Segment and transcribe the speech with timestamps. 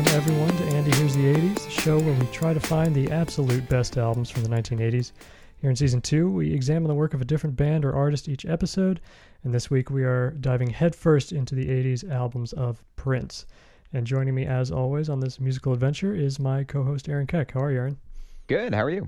[0.00, 3.10] Welcome, everyone, to Andy Here's the 80s, the show where we try to find the
[3.10, 5.12] absolute best albums from the 1980s.
[5.58, 8.46] Here in season two, we examine the work of a different band or artist each
[8.46, 9.02] episode,
[9.44, 13.44] and this week we are diving headfirst into the 80s albums of Prince.
[13.92, 17.50] And joining me, as always, on this musical adventure is my co host, Aaron Keck.
[17.50, 17.98] How are you, Aaron?
[18.46, 18.74] Good.
[18.74, 19.06] How are you?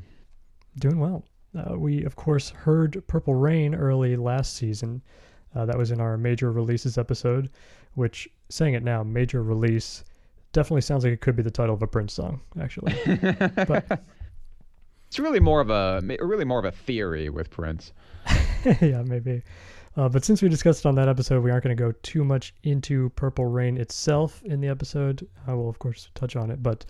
[0.78, 1.24] Doing well.
[1.56, 5.00] Uh, we, of course, heard Purple Rain early last season.
[5.54, 7.48] Uh, that was in our major releases episode,
[7.94, 10.04] which, saying it now, major release
[10.52, 12.94] definitely sounds like it could be the title of a Prince song, actually.
[13.66, 13.84] but
[15.08, 17.92] it's really more of a really more of a theory with Prince.
[18.80, 19.42] yeah, maybe.
[19.96, 22.24] Uh, but since we discussed it on that episode, we aren't going to go too
[22.24, 25.26] much into Purple Rain itself in the episode.
[25.46, 26.62] I will, of course, touch on it.
[26.62, 26.86] But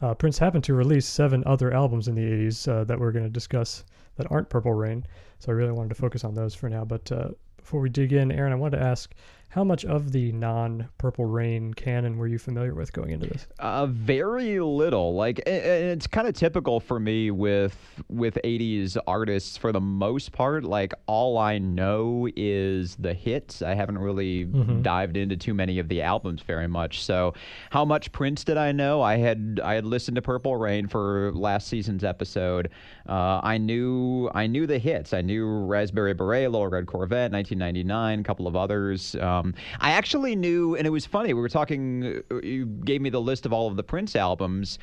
[0.00, 3.24] uh, Prince happened to release seven other albums in the 80s uh, that we're going
[3.24, 3.84] to discuss
[4.16, 5.04] that aren't Purple Rain.
[5.40, 6.84] So I really wanted to focus on those for now.
[6.84, 9.12] But uh, before we dig in, Aaron, I wanted to ask
[9.48, 13.46] how much of the non Purple Rain canon were you familiar with going into this?
[13.58, 15.14] Uh, very little.
[15.14, 17.76] Like it's kind of typical for me with
[18.08, 20.64] with 80s artists for the most part.
[20.64, 23.62] Like all I know is the hits.
[23.62, 24.82] I haven't really mm-hmm.
[24.82, 27.02] dived into too many of the albums very much.
[27.02, 27.32] So,
[27.70, 29.00] how much Prince did I know?
[29.00, 32.70] I had I had listened to Purple Rain for last season's episode.
[33.08, 35.12] Uh, I knew I knew the hits.
[35.12, 39.14] I knew Raspberry Beret, Little Red Corvette, 1999, a couple of others.
[39.16, 41.32] Um, I actually knew, and it was funny.
[41.32, 42.22] We were talking.
[42.30, 44.78] Uh, you gave me the list of all of the Prince albums,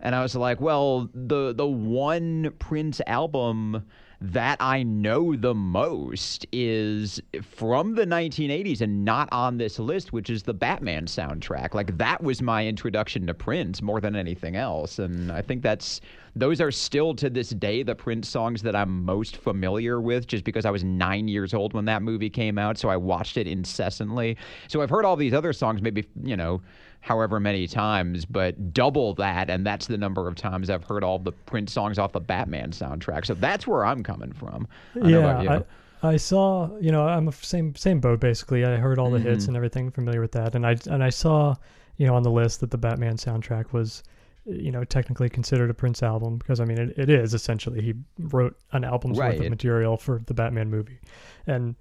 [0.00, 3.84] and I was like, well, the the one Prince album
[4.32, 10.30] that I know the most is from the 1980s and not on this list, which
[10.30, 11.74] is the Batman soundtrack.
[11.74, 16.00] Like that was my introduction to Prince more than anything else, and I think that's
[16.36, 20.44] those are still to this day the Prince songs that I'm most familiar with, just
[20.44, 23.46] because I was nine years old when that movie came out, so I watched it
[23.46, 24.38] incessantly.
[24.68, 26.62] So I've heard all these other songs, maybe you know
[27.04, 31.18] however many times, but double that, and that's the number of times I've heard all
[31.18, 33.26] the Prince songs off the Batman soundtrack.
[33.26, 34.66] So that's where I'm coming from.
[35.02, 35.62] I yeah,
[36.02, 38.64] I, I, saw, you know, I'm a same same boat basically.
[38.64, 39.28] I heard all the mm-hmm.
[39.28, 41.54] hits and everything, familiar with that, and I and I saw,
[41.98, 44.02] you know, on the list that the Batman soundtrack was.
[44.46, 47.94] You know, technically considered a Prince album because I mean it, it is essentially he
[48.18, 49.38] wrote an album's right.
[49.38, 50.98] worth of material for the Batman movie,
[51.46, 51.74] and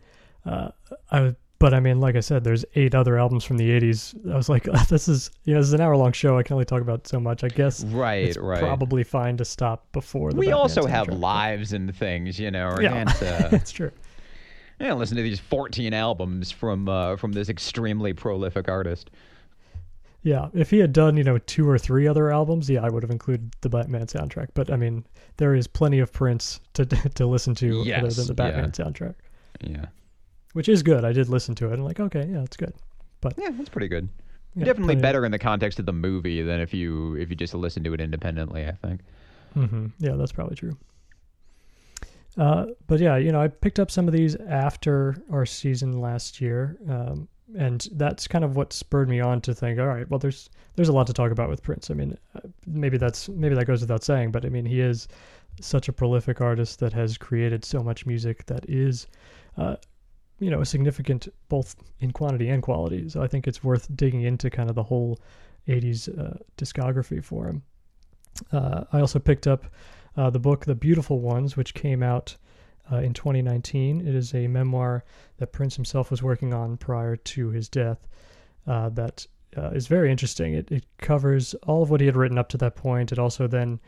[0.45, 0.69] uh,
[1.11, 4.29] I but I mean, like I said, there's eight other albums from the '80s.
[4.29, 6.37] I was like, this is you know, this is an hour long show.
[6.37, 7.45] I can only talk about so much.
[7.45, 8.59] I guess right, it's right.
[8.59, 10.31] Probably fine to stop before.
[10.31, 10.89] The we Batman also soundtrack.
[10.89, 12.75] have lives and things, you know.
[12.81, 13.91] Yeah, uh, it's true.
[14.77, 19.09] Yeah, listen to these 14 albums from uh, from this extremely prolific artist.
[20.21, 23.03] Yeah, if he had done, you know, two or three other albums, yeah, I would
[23.03, 24.49] have included the Batman soundtrack.
[24.53, 25.05] But I mean,
[25.37, 26.85] there is plenty of Prince to
[27.15, 28.85] to listen to yes, other than the Batman yeah.
[28.85, 29.15] soundtrack.
[29.61, 29.85] Yeah
[30.53, 31.03] which is good.
[31.03, 31.73] I did listen to it.
[31.73, 32.73] I'm like, okay, yeah, it's good.
[33.21, 34.09] But yeah, that's pretty good.
[34.55, 37.53] Yeah, Definitely better in the context of the movie than if you if you just
[37.53, 38.65] listen to it independently.
[38.65, 39.01] I think.
[39.55, 39.87] Mm-hmm.
[39.99, 40.77] Yeah, that's probably true.
[42.37, 46.41] Uh, but yeah, you know, I picked up some of these after our season last
[46.41, 47.27] year, um,
[47.57, 50.89] and that's kind of what spurred me on to think, all right, well, there's there's
[50.89, 51.91] a lot to talk about with Prince.
[51.91, 55.07] I mean, uh, maybe that's maybe that goes without saying, but I mean, he is
[55.61, 59.07] such a prolific artist that has created so much music that is
[59.57, 59.75] uh,
[60.43, 63.09] you know, significant both in quantity and quality.
[63.09, 65.19] So I think it's worth digging into kind of the whole
[65.67, 67.63] 80s uh, discography for him.
[68.51, 69.65] Uh, I also picked up
[70.17, 72.35] uh, the book The Beautiful Ones, which came out
[72.91, 74.01] uh, in 2019.
[74.01, 75.03] It is a memoir
[75.37, 78.07] that Prince himself was working on prior to his death
[78.67, 79.25] uh, That
[79.57, 80.53] uh, is very interesting.
[80.53, 83.11] It, it covers all of what he had written up to that point.
[83.11, 83.79] It also then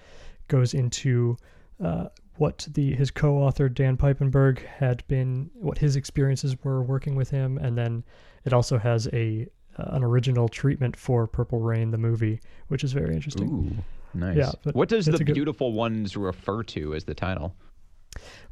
[0.48, 1.38] goes into
[1.84, 2.08] uh,
[2.38, 7.58] what the his co-author Dan Piepenbring had been, what his experiences were working with him,
[7.58, 8.04] and then
[8.44, 9.48] it also has a
[9.78, 13.50] uh, an original treatment for Purple Rain, the movie, which is very interesting.
[13.50, 14.38] Ooh, nice.
[14.38, 15.78] Yeah, what does the beautiful good...
[15.78, 17.54] ones refer to as the title?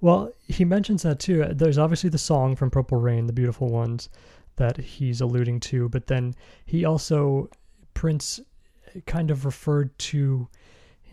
[0.02, 1.46] Well, he mentions that too.
[1.52, 4.10] There's obviously the song from Purple Rain, the beautiful ones,
[4.58, 7.50] that he's alluding to, but then he also
[7.94, 8.42] Prince
[9.06, 10.48] kind of referred to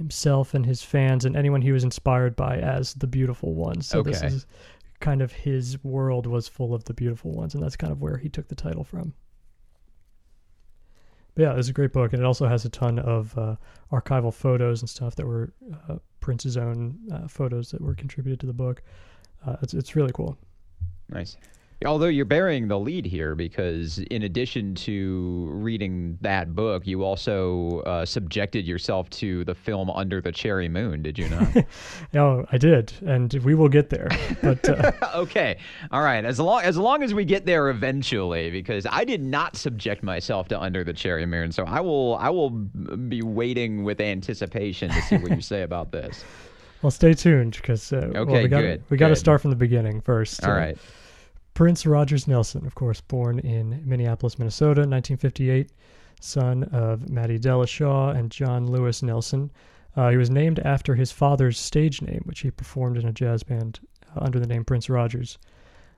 [0.00, 3.86] himself and his fans and anyone he was inspired by as the beautiful ones.
[3.86, 4.10] So okay.
[4.10, 4.46] this is
[4.98, 8.16] kind of his world was full of the beautiful ones, and that's kind of where
[8.16, 9.12] he took the title from.
[11.34, 13.56] But yeah, it's a great book, and it also has a ton of uh,
[13.92, 15.52] archival photos and stuff that were
[15.88, 18.82] uh, Prince's own uh, photos that were contributed to the book.
[19.46, 20.36] Uh, it's it's really cool.
[21.10, 21.36] Nice.
[21.86, 27.80] Although you're burying the lead here because, in addition to reading that book, you also
[27.86, 31.64] uh, subjected yourself to the film Under the Cherry Moon, did you not?
[32.16, 34.08] oh, I did, and we will get there.
[34.42, 35.56] But uh, okay,
[35.90, 36.22] all right.
[36.22, 40.48] As long as long as we get there eventually, because I did not subject myself
[40.48, 45.00] to Under the Cherry Moon, so I will I will be waiting with anticipation to
[45.02, 46.24] see what you say about this.
[46.82, 49.56] Well, stay tuned because uh, okay, well, we got we got to start from the
[49.56, 50.42] beginning first.
[50.42, 50.78] All Uh, right.
[51.60, 55.70] Prince Rogers Nelson, of course, born in Minneapolis, Minnesota, 1958,
[56.18, 59.50] son of Mattie Della Shaw and John Lewis Nelson.
[59.94, 63.42] Uh, he was named after his father's stage name, which he performed in a jazz
[63.42, 65.36] band uh, under the name Prince Rogers.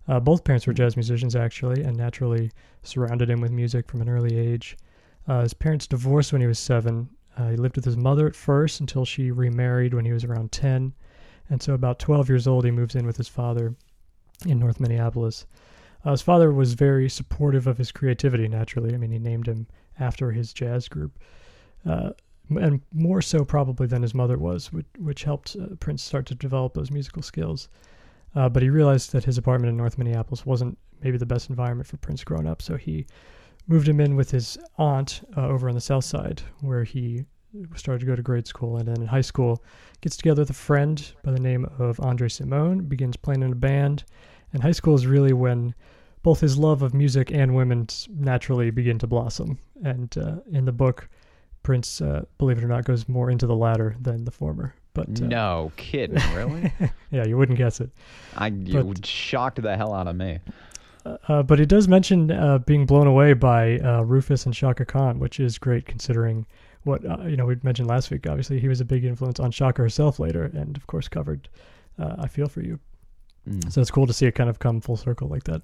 [0.09, 2.51] Uh, both parents were jazz musicians, actually, and naturally
[2.83, 4.77] surrounded him with music from an early age.
[5.29, 7.09] Uh, his parents divorced when he was seven.
[7.39, 10.51] Uh, he lived with his mother at first until she remarried when he was around
[10.51, 10.93] 10.
[11.51, 13.77] And so, about 12 years old, he moves in with his father
[14.47, 15.47] in North Minneapolis.
[16.05, 18.95] Uh, his father was very supportive of his creativity, naturally.
[18.95, 19.67] I mean, he named him
[20.01, 21.19] after his jazz group.
[21.89, 22.11] Uh,
[22.51, 26.35] and more so, probably, than his mother was, which, which helped uh, Prince start to
[26.35, 27.69] develop those musical skills.
[28.35, 31.87] Uh, but he realized that his apartment in North Minneapolis wasn't maybe the best environment
[31.87, 33.07] for Prince growing up, so he
[33.69, 37.25] moved him in with his aunt uh, over on the south side, where he
[37.77, 38.79] started to go to grade school.
[38.79, 39.63] And then in high school,
[40.01, 43.57] gets together with a friend by the name of Andre Cymone, begins playing in a
[43.57, 44.05] band.
[44.53, 45.75] And high school is really when
[46.23, 49.59] both his love of music and women naturally begin to blossom.
[49.85, 51.09] And uh, in the book,
[51.63, 54.75] Prince, uh, believe it or not, goes more into the latter than the former.
[54.95, 56.73] But uh, No kidding, really?
[57.11, 57.91] yeah, you wouldn't guess it.
[58.37, 60.39] I you But- shocked the hell out of me.
[61.05, 65.19] Uh, but he does mention uh, being blown away by uh, Rufus and Chaka Khan,
[65.19, 66.47] which is great considering
[66.85, 68.29] what uh, you know we mentioned last week.
[68.29, 71.49] Obviously, he was a big influence on Chaka herself later, and of course covered
[71.99, 72.79] uh, "I Feel for You."
[73.49, 73.73] Mm.
[73.73, 75.63] So it's cool to see it kind of come full circle like that.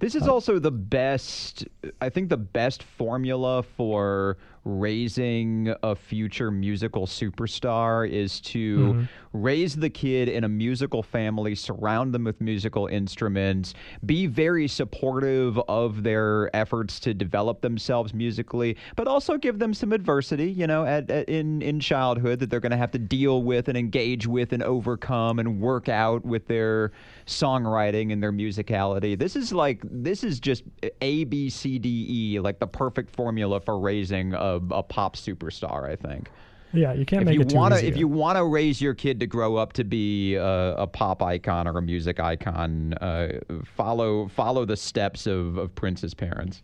[0.00, 1.66] This is Uh, also the best,
[2.00, 9.08] I think, the best formula for raising a future musical superstar is to Mhm.
[9.32, 13.72] raise the kid in a musical family, surround them with musical instruments,
[14.04, 19.92] be very supportive of their efforts to develop themselves musically, but also give them some
[19.92, 23.42] adversity, you know, at, at, in in childhood that they're going to have to deal
[23.42, 26.92] with and engage with and overcome and work out with their
[27.26, 29.18] songwriting and their musicality.
[29.18, 30.64] This is like this is just
[31.00, 35.88] A B C D E, like the perfect formula for raising a, a pop superstar.
[35.88, 36.30] I think
[36.72, 37.86] Yeah, you can't if make you it to easy.
[37.88, 41.22] if you want to raise your kid to grow up to be a, a pop
[41.22, 46.62] icon or a music icon uh, follow follow the steps of, of prince's parents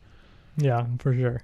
[0.57, 1.43] Yeah, for sure.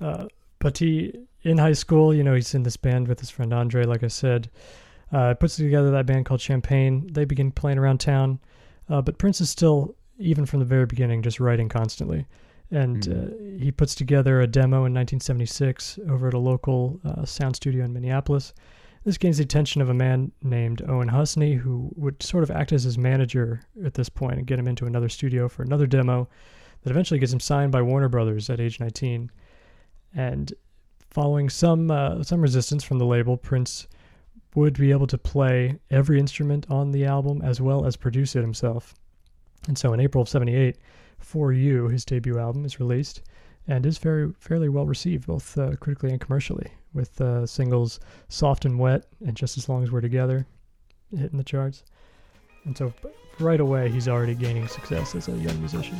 [0.00, 0.26] Uh,
[0.58, 3.84] but he, in high school, you know, he's in this band with his friend Andre,
[3.84, 4.50] like I said.
[5.12, 7.06] Uh, puts together that band called Champagne.
[7.12, 8.40] They begin playing around town.
[8.88, 12.26] Uh, but Prince is still, even from the very beginning, just writing constantly.
[12.70, 13.58] And Mhm.
[13.58, 17.84] uh, he puts together a demo in 1976 over at a local uh, sound studio
[17.84, 18.52] in Minneapolis.
[19.04, 22.72] This gains the attention of a man named Owen Husney, who would sort of act
[22.72, 26.28] as his manager at this point and get him into another studio for another demo
[26.82, 29.30] that eventually gets him signed by Warner Brothers at age 19.
[30.14, 30.52] And
[31.10, 33.86] following some uh, some resistance from the label, Prince
[34.56, 38.40] would be able to play every instrument on the album as well as produce it
[38.40, 38.94] himself.
[39.68, 40.78] And so in April of 78,
[41.26, 43.20] For You, his debut album, is released
[43.66, 48.64] and is very fairly well received, both uh, critically and commercially, with uh, singles Soft
[48.64, 50.46] and Wet and Just As Long as We're Together
[51.10, 51.82] hitting the charts.
[52.64, 52.94] And so
[53.40, 55.96] right away, he's already gaining success as a young musician.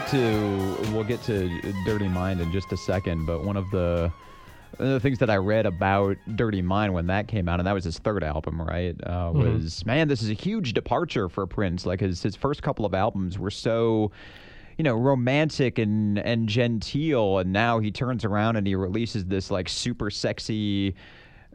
[0.00, 1.48] Get to we'll get to
[1.84, 4.10] dirty mind in just a second but one of the
[4.76, 7.66] one of the things that I read about Dirty Mind when that came out, and
[7.68, 8.96] that was his third album, right?
[9.04, 9.54] Uh, Mhm.
[9.62, 11.86] Was man, this is a huge departure for Prince.
[11.86, 14.10] Like his his first couple of albums were so,
[14.76, 19.48] you know, romantic and and genteel, and now he turns around and he releases this
[19.48, 20.96] like super sexy,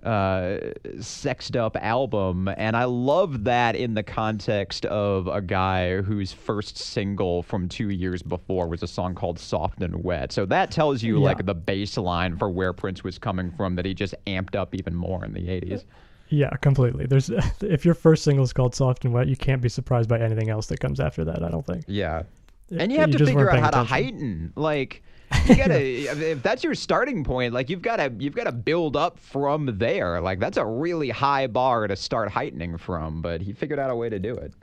[0.04, 0.58] uh,
[1.02, 6.78] sexed up album, and I love that in the context of a guy whose first
[6.78, 11.04] single from two years before was a song called "Soft and Wet." So that tells
[11.04, 11.26] you Yeah.
[11.26, 13.76] like the baseline for where Prince was coming from.
[13.76, 15.86] That he just amped up even more in the '80s.
[16.30, 17.06] Yeah, completely.
[17.08, 17.30] There's
[17.62, 20.50] if your first single is called "Soft and Wet," you can't be surprised by anything
[20.50, 21.44] else that comes after that.
[21.44, 21.86] I don't think.
[21.88, 22.24] Yeah.
[22.70, 24.54] It- And you have to just figure out how paying to heighten.
[24.56, 25.04] Like,
[25.46, 25.82] you gotta
[26.32, 30.22] if that's your starting point, like you've gotta you've gotta build up from there.
[30.22, 33.22] Like that's a really high bar to start heightening from.
[33.22, 34.54] But he figured out a way to do it.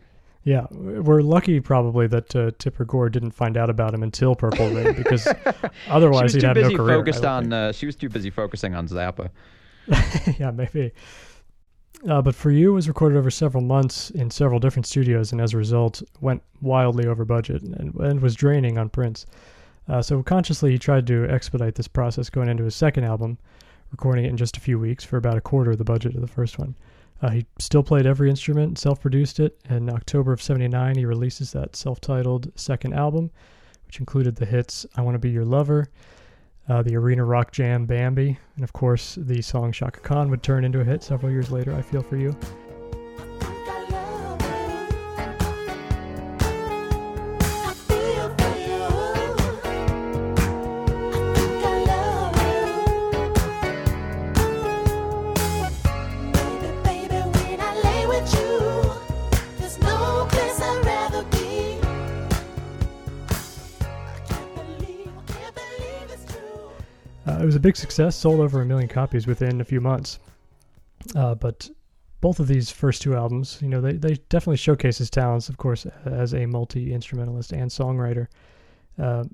[0.47, 4.71] Yeah, we're lucky probably that uh, Tipper Gore didn't find out about him until Purple
[4.71, 5.27] Rain because
[5.89, 6.99] otherwise he'd have no career.
[6.99, 9.31] Focused on, uh, she was too busy focusing on Zappa.
[10.39, 10.93] yeah, maybe.
[12.09, 15.41] Uh, but for you, it was recorded over several months in several different studios, and
[15.41, 19.27] as a result, went wildly over budget and, and was draining on Prince.
[19.89, 23.39] Uh, so consciously, he tried to expedite this process going into his second album,
[23.91, 26.21] recording it in just a few weeks for about a quarter of the budget of
[26.21, 26.75] the first one.
[27.23, 31.07] Uh, he still played every instrument, self produced it, and in October of 79, he
[31.07, 33.31] releases that self titled second album,
[33.87, 35.89] which included the hits I Want to Be Your Lover,
[36.69, 40.65] uh, the arena rock jam Bambi, and of course, the song Chaka Khan would turn
[40.65, 42.37] into a hit several years later, I Feel For You.
[67.47, 70.19] It was a big success, sold over a million copies within a few months.
[71.15, 71.71] Uh, but
[72.21, 75.57] both of these first two albums, you know, they, they definitely showcase his talents, of
[75.57, 78.27] course, as a multi instrumentalist and songwriter.
[78.99, 79.27] Uh,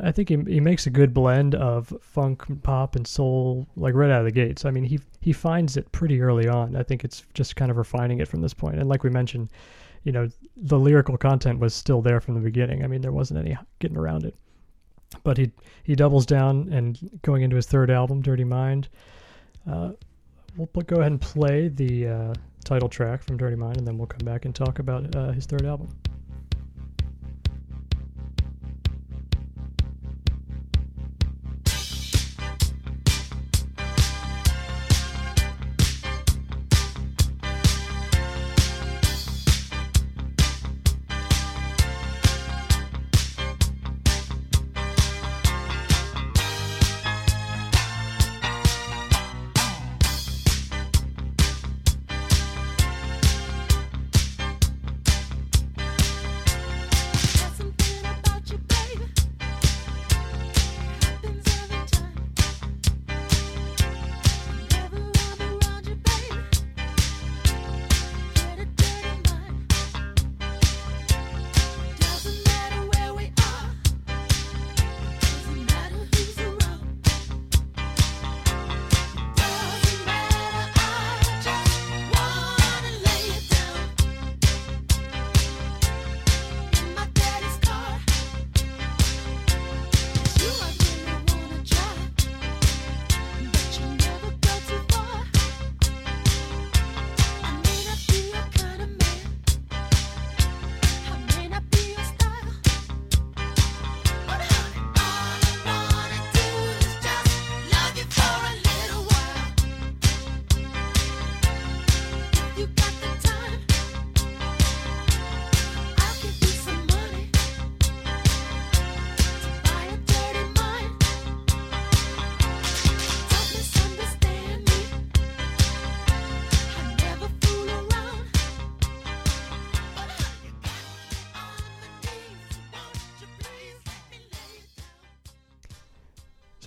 [0.00, 4.10] I think he, he makes a good blend of funk, pop, and soul, like right
[4.10, 4.64] out of the gates.
[4.64, 6.74] I mean, he he finds it pretty early on.
[6.74, 8.78] I think it's just kind of refining it from this point.
[8.78, 9.50] And like we mentioned,
[10.04, 12.82] you know, the lyrical content was still there from the beginning.
[12.82, 14.34] I mean, there wasn't any getting around it
[15.22, 15.50] but he
[15.82, 18.88] he doubles down and going into his third album, Dirty Mind.
[19.70, 19.92] Uh,
[20.56, 22.34] we'll go ahead and play the uh,
[22.64, 25.46] title track from Dirty Mind, and then we'll come back and talk about uh, his
[25.46, 25.88] third album.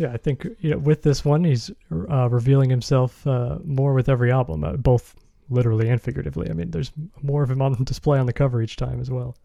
[0.01, 4.09] Yeah, I think you know with this one, he's uh, revealing himself uh, more with
[4.09, 5.15] every album, uh, both
[5.49, 6.49] literally and figuratively.
[6.49, 6.91] I mean, there's
[7.21, 9.35] more of him on display on the cover each time as well.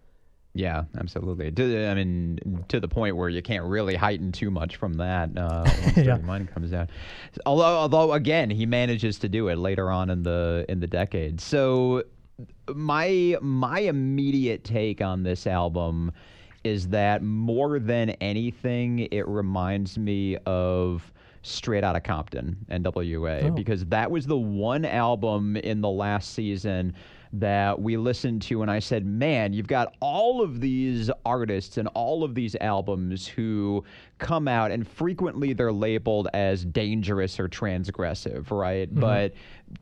[0.54, 1.52] Yeah, absolutely.
[1.52, 5.36] To, I mean, to the point where you can't really heighten too much from that
[5.36, 6.16] uh, once yeah.
[6.16, 6.88] Mind comes out.
[7.44, 11.42] Although, although again, he manages to do it later on in the in the decade.
[11.42, 12.04] So,
[12.74, 16.12] my my immediate take on this album
[16.66, 23.50] is that more than anything, it reminds me of Straight Outta Compton, NWA, oh.
[23.52, 26.92] because that was the one album in the last season
[27.32, 31.88] that we listened to and I said, man, you've got all of these artists and
[31.88, 33.84] all of these albums who
[34.18, 38.88] come out and frequently they're labeled as dangerous or transgressive, right?
[38.88, 39.00] Mm-hmm.
[39.00, 39.34] But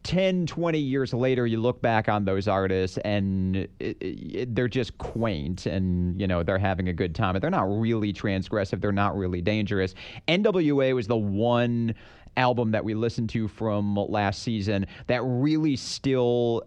[0.02, 4.96] 10, 20 years later, you look back on those artists and it, it, they're just
[4.98, 7.34] quaint and, you know, they're having a good time.
[7.34, 8.80] But they're not really transgressive.
[8.80, 9.94] They're not really dangerous.
[10.26, 11.94] NWA was the one
[12.36, 16.64] album that we listened to from last season that really still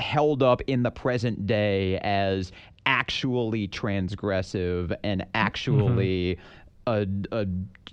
[0.00, 2.52] held up in the present day as
[2.86, 6.38] actually transgressive and actually
[6.86, 7.46] a, a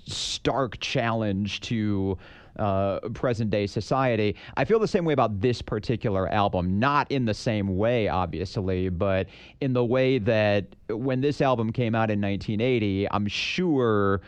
[0.05, 2.17] stark challenge to
[2.57, 4.35] uh, present day society.
[4.57, 6.79] I feel the same way about this particular album.
[6.79, 9.27] Not in the same way, obviously, but
[9.61, 14.21] in the way that when this album came out in 1980, I'm sure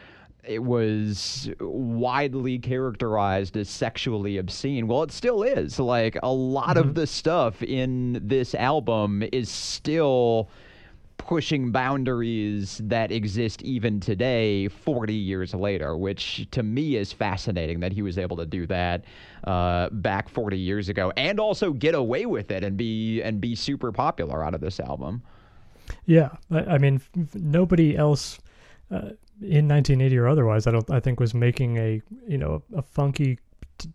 [0.48, 4.88] it was widely characterized as sexually obscene.
[4.88, 5.80] Well, it still is.
[5.80, 6.90] Like a lot mm-hmm.
[6.90, 10.50] of the stuff in this album is still
[11.18, 17.94] pushing boundaries that exist even today 40 years later which to me is fascinating that
[17.94, 19.06] he was able to do that
[19.46, 23.56] uh, back 40 years ago and also get away with it and be and be
[23.56, 25.24] super popular out of this album
[26.06, 27.02] yeah i, I mean
[27.34, 28.38] nobody else
[28.92, 29.12] uh,
[29.42, 33.38] in 1980 or otherwise i don't i think was making a you know a funky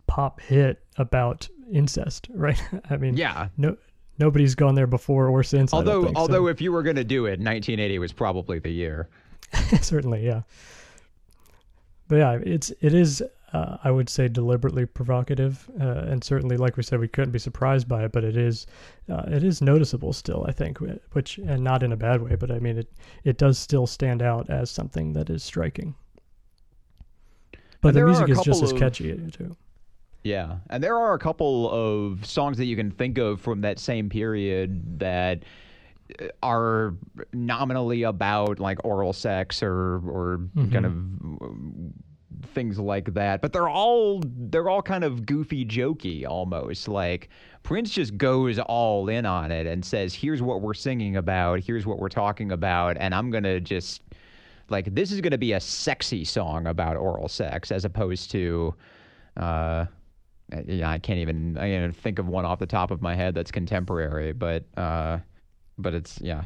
[0.05, 3.75] pop hit about incest right i mean yeah no
[4.21, 5.73] nobody's gone there before or since.
[5.73, 6.47] Although, think, although so.
[6.47, 9.09] if you were going to do it, 1980 was probably the year.
[9.81, 10.43] Certainly, yeah.
[12.07, 16.77] But yeah, it's it is uh, I would say deliberately provocative, uh, and certainly, like
[16.77, 18.11] we said, we couldn't be surprised by it.
[18.11, 18.65] But it is
[19.09, 20.79] uh, it is noticeable still, I think,
[21.11, 22.35] which and not in a bad way.
[22.35, 22.91] But I mean, it
[23.23, 25.95] it does still stand out as something that is striking.
[27.81, 29.57] But the music is just as catchy too.
[30.23, 33.79] Yeah, and there are a couple of songs that you can think of from that
[33.79, 35.43] same period that
[36.21, 36.93] uh, are
[37.33, 40.71] nominally about like oral sex or or mm-hmm.
[40.71, 40.93] kind of
[41.41, 42.01] uh,
[42.53, 47.29] things like that but they're all they're all kind of goofy jokey almost like
[47.63, 51.85] prince just goes all in on it and says here's what we're singing about here's
[51.85, 54.01] what we're talking about and i'm gonna just
[54.69, 58.73] like this is gonna be a sexy song about oral sex as opposed to
[59.37, 59.85] uh
[60.65, 63.33] yeah, I can't even I can't think of one off the top of my head
[63.33, 65.19] that's contemporary, but uh,
[65.77, 66.43] but it's yeah.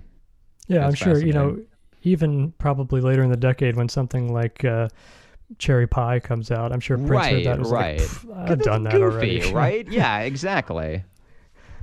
[0.68, 1.60] Yeah, I'm sure you know.
[2.04, 4.90] Even probably later in the decade, when something like uh,
[5.58, 8.26] Cherry Pie comes out, I'm sure Prince right, heard that was right.
[8.26, 9.88] like, I've done that goofy, already, right?
[9.88, 11.04] yeah, exactly.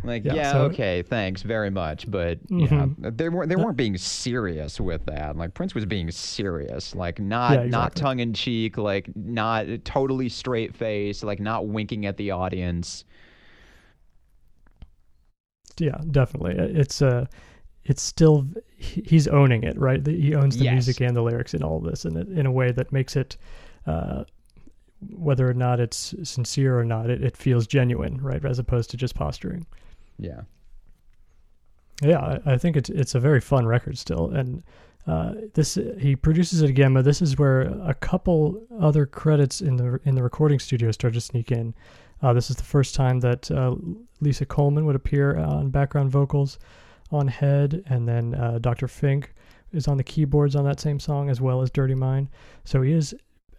[0.04, 3.04] Like, yeah, yeah so, okay, thanks very much, but mm-hmm.
[3.04, 5.36] yeah, they weren't they weren't being serious with that.
[5.36, 7.70] Like Prince was being serious, like not yeah, exactly.
[7.70, 13.04] not tongue in cheek, like not totally straight face, like not winking at the audience.
[15.78, 16.56] Yeah, definitely.
[16.58, 17.26] It's uh
[17.84, 20.04] it's still he's owning it, right?
[20.06, 20.72] He owns the yes.
[20.72, 23.36] music and the lyrics in all this, and in a way that makes it.
[23.86, 24.24] Uh,
[25.10, 28.44] whether or not it's sincere or not, it, it feels genuine, right?
[28.44, 29.66] As opposed to just posturing.
[30.16, 30.42] Yeah.
[32.02, 34.62] Yeah, I, I think it's it's a very fun record still, and
[35.06, 39.76] uh, this he produces it again, but this is where a couple other credits in
[39.76, 41.74] the in the recording studio start to sneak in.
[42.22, 43.74] Uh, this is the first time that uh,
[44.20, 46.58] Lisa Coleman would appear on background vocals
[47.12, 48.88] on Head, and then uh, Dr.
[48.88, 49.34] Fink
[49.72, 52.28] is on the keyboards on that same song as well as Dirty Mind.
[52.64, 53.14] So he is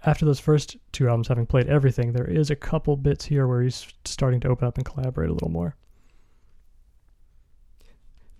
[0.05, 3.61] after those first two albums having played everything, there is a couple bits here where
[3.61, 5.75] he's starting to open up and collaborate a little more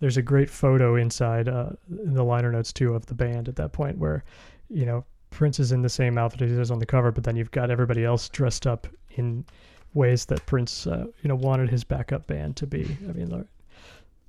[0.04, 1.69] there's a great photo inside uh,
[2.04, 4.21] in the liner notes too of the band at that point where
[4.69, 7.23] you know Prince is in the same outfit as he is on the cover, but
[7.23, 9.45] then you've got everybody else dressed up in
[9.93, 12.97] ways that Prince uh, you know wanted his backup band to be.
[13.08, 13.47] I mean,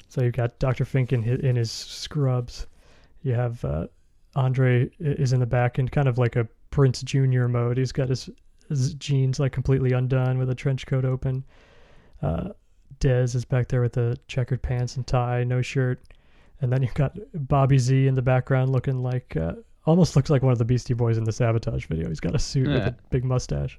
[0.08, 0.84] so you've got Dr.
[0.84, 2.66] Fink in his, in his scrubs.
[3.22, 3.86] You have uh,
[4.36, 7.78] Andre is in the back in kind of like a Prince Junior mode.
[7.78, 8.28] He's got his,
[8.68, 11.44] his jeans like completely undone with a trench coat open.
[12.22, 12.50] Uh,
[13.00, 16.00] Dez is back there with the checkered pants and tie, no shirt,
[16.60, 19.54] and then you've got Bobby Z in the background looking like uh,
[19.86, 22.08] almost looks like one of the Beastie Boys in the Sabotage video.
[22.08, 22.74] He's got a suit yeah.
[22.74, 23.78] with a big mustache.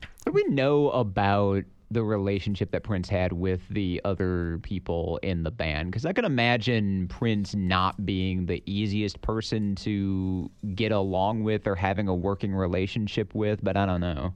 [0.00, 5.42] What do we know about the relationship that Prince had with the other people in
[5.42, 5.90] the band?
[5.90, 11.74] Because I can imagine Prince not being the easiest person to get along with or
[11.74, 14.34] having a working relationship with, but I don't know.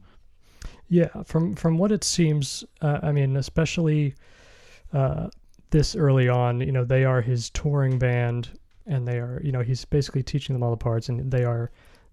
[0.88, 4.14] Yeah, from from what it seems, uh, I mean, especially
[4.92, 5.28] uh,
[5.70, 8.50] this early on, you know, they are his touring band,
[8.86, 11.70] and they are, you know, he's basically teaching them all the parts, and they are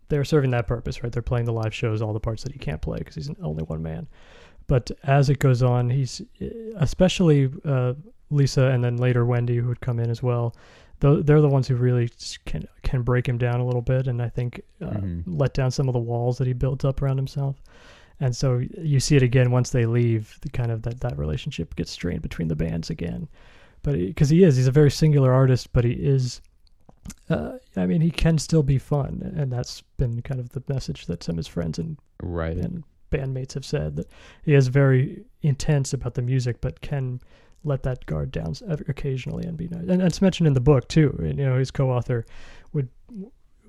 [0.09, 1.11] they're serving that purpose, right?
[1.11, 3.37] They're playing the live shows, all the parts that he can't play because he's an
[3.41, 4.07] only one man.
[4.67, 6.21] But as it goes on, he's
[6.75, 7.93] especially uh,
[8.29, 10.55] Lisa, and then later Wendy, who would come in as well.
[10.99, 12.09] They're the ones who really
[12.45, 15.37] can can break him down a little bit, and I think uh, mm-hmm.
[15.37, 17.61] let down some of the walls that he built up around himself
[18.19, 21.75] and so you see it again once they leave the kind of that that relationship
[21.75, 23.27] gets strained between the bands again
[23.83, 26.41] but because he is he's a very singular artist but he is
[27.29, 31.05] uh, I mean he can still be fun and that's been kind of the message
[31.05, 34.07] that some of his friends and right and bandmates have said that
[34.43, 37.19] he is very intense about the music but can
[37.63, 38.53] let that guard down
[38.87, 41.71] occasionally and be nice and it's mentioned in the book too and, you know his
[41.71, 42.25] co-author
[42.73, 42.89] would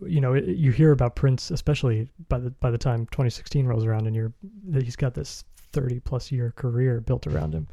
[0.06, 4.06] you know, you hear about Prince, especially by the by the time 2016 rolls around,
[4.06, 4.32] and you're
[4.68, 7.68] that he's got this 30 plus year career built around him.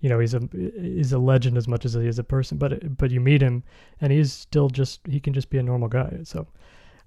[0.00, 2.58] You know, he's a he's a legend as much as he is a person.
[2.58, 3.64] But but you meet him,
[4.00, 6.20] and he's still just he can just be a normal guy.
[6.24, 6.46] So,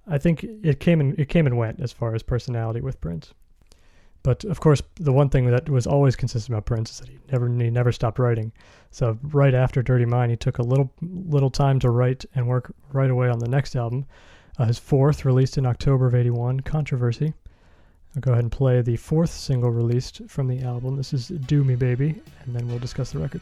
[0.08, 3.34] I think it came and it came and went as far as personality with Prince.
[4.24, 7.20] But of course, the one thing that was always consistent about Prince is that he
[7.32, 8.52] never he never stopped writing.
[8.92, 12.74] So right after Dirty Mind, he took a little little time to write and work
[12.92, 14.06] right away on the next album,
[14.58, 17.34] uh, his fourth, released in October of '81, Controversy.
[18.16, 20.98] I'll go ahead and play the fourth single released from the album.
[20.98, 23.42] This is Do Me Baby, and then we'll discuss the record.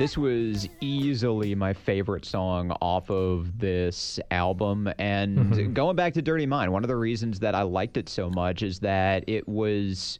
[0.00, 4.90] This was easily my favorite song off of this album.
[4.98, 5.72] And mm-hmm.
[5.74, 8.62] going back to Dirty Mind, one of the reasons that I liked it so much
[8.62, 10.18] is that it was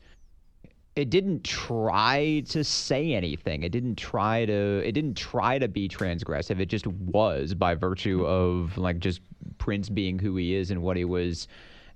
[0.96, 3.62] it didn't try to say anything.
[3.62, 6.60] It didn't try to it didn't try to be transgressive.
[6.60, 9.22] It just was by virtue of like just
[9.56, 11.48] Prince being who he is and what he was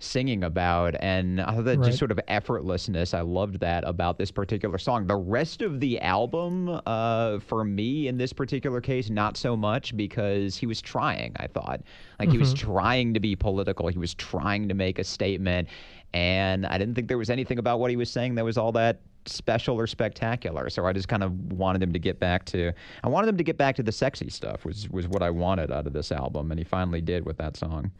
[0.04, 0.94] singing about.
[1.00, 1.86] And I thought that right.
[1.86, 5.06] just sort of effortlessness, I loved that about this particular song.
[5.06, 9.96] The rest of the album, uh, for me in this particular case, not so much
[9.96, 11.82] because he was trying, I thought.
[12.18, 12.32] Like mm-hmm.
[12.32, 12.72] he was mm-hmm.
[12.72, 15.68] trying to be political, he was trying to make a statement.
[16.12, 18.70] And I didn't think there was anything about what he was saying that was all
[18.72, 20.70] that special or spectacular.
[20.70, 23.44] So I just kind of wanted him to get back to I wanted him to
[23.44, 26.50] get back to the sexy stuff was was what I wanted out of this album
[26.50, 27.90] and he finally did with that song.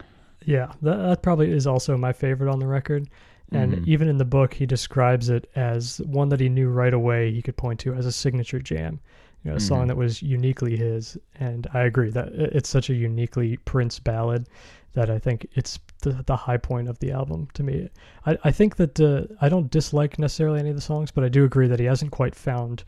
[0.45, 3.09] Yeah, that, that probably is also my favorite on the record.
[3.51, 3.83] And mm-hmm.
[3.89, 7.41] even in the book, he describes it as one that he knew right away he
[7.41, 8.99] could point to as a signature jam,
[9.43, 9.67] you know, a mm-hmm.
[9.67, 11.17] song that was uniquely his.
[11.39, 14.47] And I agree that it's such a uniquely Prince ballad
[14.93, 17.89] that I think it's the, the high point of the album to me.
[18.25, 21.29] I, I think that uh, I don't dislike necessarily any of the songs, but I
[21.29, 22.83] do agree that he hasn't quite found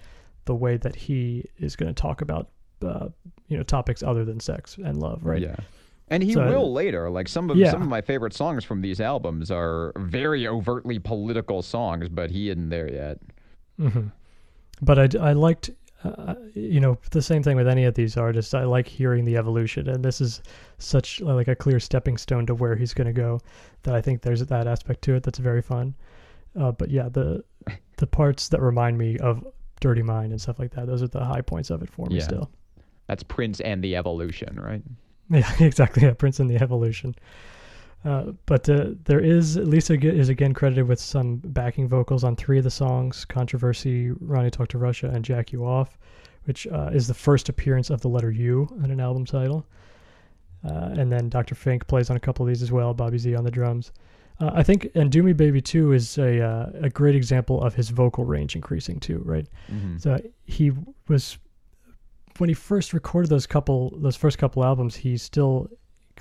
[0.46, 2.50] the way that he is going to talk about,
[2.84, 3.10] uh,
[3.48, 5.42] you know, topics other than sex and love, right?
[5.42, 5.58] Yeah.
[6.10, 7.10] And he so, will later.
[7.10, 7.72] Like some of yeah.
[7.72, 12.50] some of my favorite songs from these albums are very overtly political songs, but he
[12.50, 13.20] isn't there yet.
[13.80, 14.08] Mm-hmm.
[14.82, 15.72] But I, I liked,
[16.04, 18.54] uh, you know, the same thing with any of these artists.
[18.54, 20.42] I like hearing the evolution, and this is
[20.78, 23.42] such like a clear stepping stone to where he's going to go.
[23.84, 25.94] That I think there's that aspect to it that's very fun.
[26.58, 27.44] Uh, but yeah, the
[27.98, 29.46] the parts that remind me of
[29.82, 32.16] Dirty Mind and stuff like that, those are the high points of it for me.
[32.18, 32.24] Yeah.
[32.24, 32.52] Still,
[33.08, 34.84] that's Prince and the Evolution, right?
[35.34, 36.04] Yeah, exactly.
[36.04, 37.16] Yeah, Prince and the Evolution.
[38.06, 42.58] Uh, but uh, there is Lisa is again credited with some backing vocals on three
[42.58, 45.98] of the songs: "Controversy," "Ronnie Talk to Russia," and "Jack You Off,"
[46.46, 49.66] which uh, is the first appearance of the letter U in an album title.
[50.66, 51.56] Uh, and then Dr.
[51.56, 52.94] Fink plays on a couple of these as well.
[52.94, 53.92] Bobby Z on the drums.
[54.40, 57.74] Uh, I think and "Do Me Baby" too is a uh, a great example of
[57.74, 59.22] his vocal range increasing too.
[59.26, 59.98] Right, mm-hmm.
[59.98, 60.72] so he
[61.08, 61.38] was
[62.40, 65.70] when he first recorded those couple those first couple albums, he still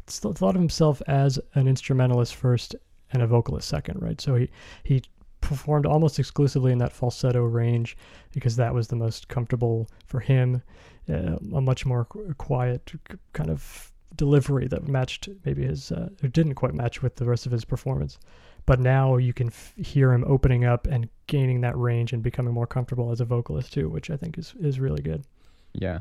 [0.06, 2.76] still thought of himself as an instrumentalist first
[3.12, 4.20] and a vocalist second, right?
[4.20, 4.50] So he
[4.84, 5.02] he
[5.40, 7.96] performed almost exclusively in that falsetto range
[8.32, 10.62] because that was the most comfortable for him.
[11.08, 12.04] Uh, a much more
[12.38, 12.92] quiet
[13.32, 17.46] kind of delivery that matched maybe his uh, or didn't quite match with the rest
[17.46, 18.18] of his performance.
[18.66, 22.52] but now you can f- hear him opening up and gaining that range and becoming
[22.52, 25.24] more comfortable as a vocalist too, which I think is is really good.
[25.78, 25.98] Yeah.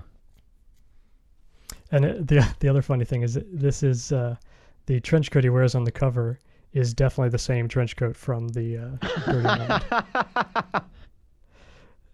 [1.92, 4.36] And it, the the other funny thing is that this is uh,
[4.86, 6.40] the trench coat he wears on the cover
[6.74, 10.84] is definitely the same trench coat from the uh, Dirty Mind.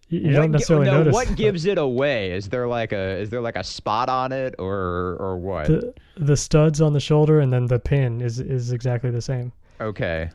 [0.08, 2.32] You, you don't What necessarily no, notice what but gives it away?
[2.32, 5.68] Is there like a is there like a spot on it or or what?
[5.68, 9.52] the the studs on the shoulder and then the pin is is exactly the same.
[9.80, 10.28] okay.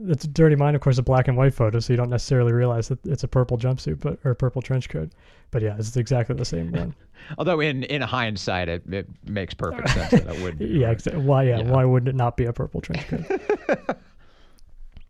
[0.00, 2.52] It's a Dirty Mind, of course, a black and white photo, so you don't necessarily
[2.52, 5.10] realize that it's a purple jumpsuit, but or a purple trench coat.
[5.50, 6.94] But yeah, it's exactly the same one.
[7.38, 10.66] Although in in hindsight, it, it makes perfect sense that it would be.
[10.80, 10.98] yeah, right?
[10.98, 11.44] exa- why?
[11.44, 11.70] Yeah, Yeah.
[11.70, 13.24] why would it not be a purple trench coat?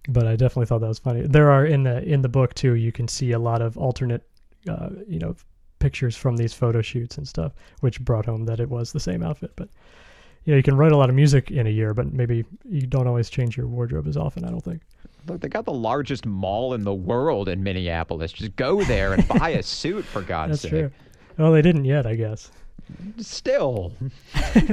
[0.09, 1.23] but I definitely thought that was funny.
[1.23, 2.75] There are in the in the book too.
[2.75, 4.27] You can see a lot of alternate,
[4.69, 5.37] uh, you know,
[5.79, 9.23] pictures from these photo shoots and stuff, which brought home that it was the same
[9.23, 9.53] outfit.
[9.57, 9.69] But
[10.45, 12.87] you know, you can write a lot of music in a year, but maybe you
[12.87, 14.45] don't always change your wardrobe as often.
[14.45, 14.83] I don't think.
[15.27, 18.33] Look, they got the largest mall in the world in Minneapolis.
[18.33, 20.71] Just go there and buy a suit for God's That's sake.
[20.71, 20.91] true.
[21.39, 22.51] Well, they didn't yet, I guess.
[23.19, 23.93] Still.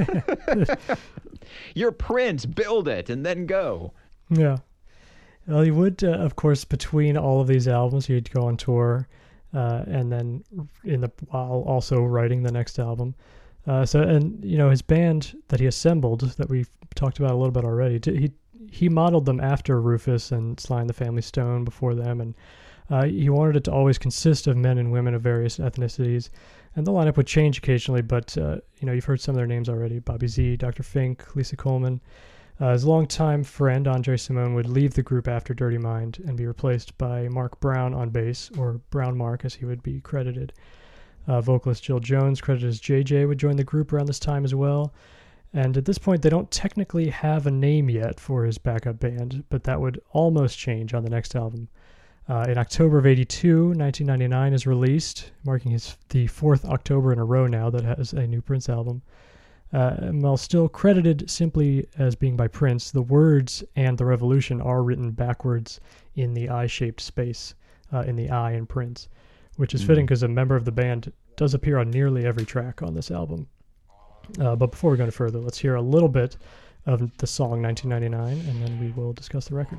[1.74, 3.92] Your Prince, build it and then go.
[4.28, 4.58] Yeah.
[5.46, 9.08] Well, he would, uh, of course, between all of these albums, he'd go on tour,
[9.54, 10.44] uh, and then
[10.84, 13.14] in the while also writing the next album.
[13.66, 17.36] Uh, so, and you know, his band that he assembled that we've talked about a
[17.36, 18.00] little bit already.
[18.04, 18.32] He
[18.70, 22.34] he modeled them after Rufus and Sly and the Family Stone before them, and
[22.88, 26.30] uh, he wanted it to always consist of men and women of various ethnicities.
[26.76, 29.46] And the lineup would change occasionally, but uh, you know, you've heard some of their
[29.46, 30.82] names already: Bobby Z, Dr.
[30.82, 32.00] Fink, Lisa Coleman.
[32.60, 36.46] Uh, his longtime friend Andre Cymone would leave the group after Dirty Mind and be
[36.46, 40.52] replaced by Mark Brown on bass, or Brown Mark as he would be credited.
[41.26, 44.54] Uh, vocalist Jill Jones, credited as JJ, would join the group around this time as
[44.54, 44.92] well.
[45.52, 49.44] And at this point, they don't technically have a name yet for his backup band,
[49.50, 51.68] but that would almost change on the next album.
[52.28, 57.24] Uh, in October of 82, 1999 is released, marking his the fourth October in a
[57.24, 59.02] row now that has a new Prince album.
[59.72, 64.60] Uh, and while still credited simply as being by Prince, the words and the revolution
[64.60, 65.80] are written backwards
[66.14, 67.54] in the I shaped space
[67.92, 69.08] uh, in the I in Prince,
[69.60, 69.86] which is Mm.
[69.86, 73.10] fitting because a member of the band does appear on nearly every track on this
[73.10, 73.46] album.
[74.40, 76.36] Uh, but before we go any further, let's hear a little bit
[76.86, 79.78] of the song 1999 and then we will discuss the record.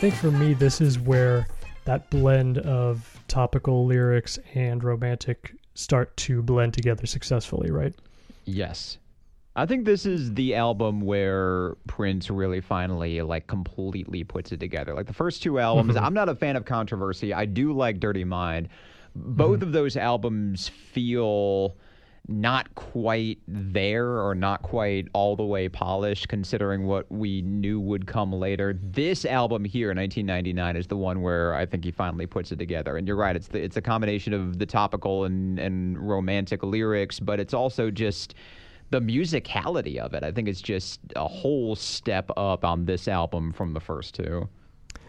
[0.00, 1.46] Think for me, this is where
[1.84, 7.92] that blend of topical lyrics and romantic start to blend together successfully, right?
[8.46, 8.96] Yes.
[9.56, 14.94] I think this is the album where Prince really finally like completely puts it together.
[14.94, 16.04] Like the first two albums, mm-hmm.
[16.04, 17.34] I'm not a fan of controversy.
[17.34, 18.70] I do like Dirty Mind.
[19.18, 19.34] Mm-hmm.
[19.34, 21.76] Both of those albums feel
[22.28, 28.06] not quite there or not quite all the way polished considering what we knew would
[28.06, 28.78] come later.
[28.80, 32.96] This album here 1999 is the one where I think he finally puts it together.
[32.96, 37.20] And you're right, it's the, it's a combination of the topical and and romantic lyrics,
[37.20, 38.34] but it's also just
[38.90, 40.22] the musicality of it.
[40.22, 44.48] I think it's just a whole step up on this album from the first two.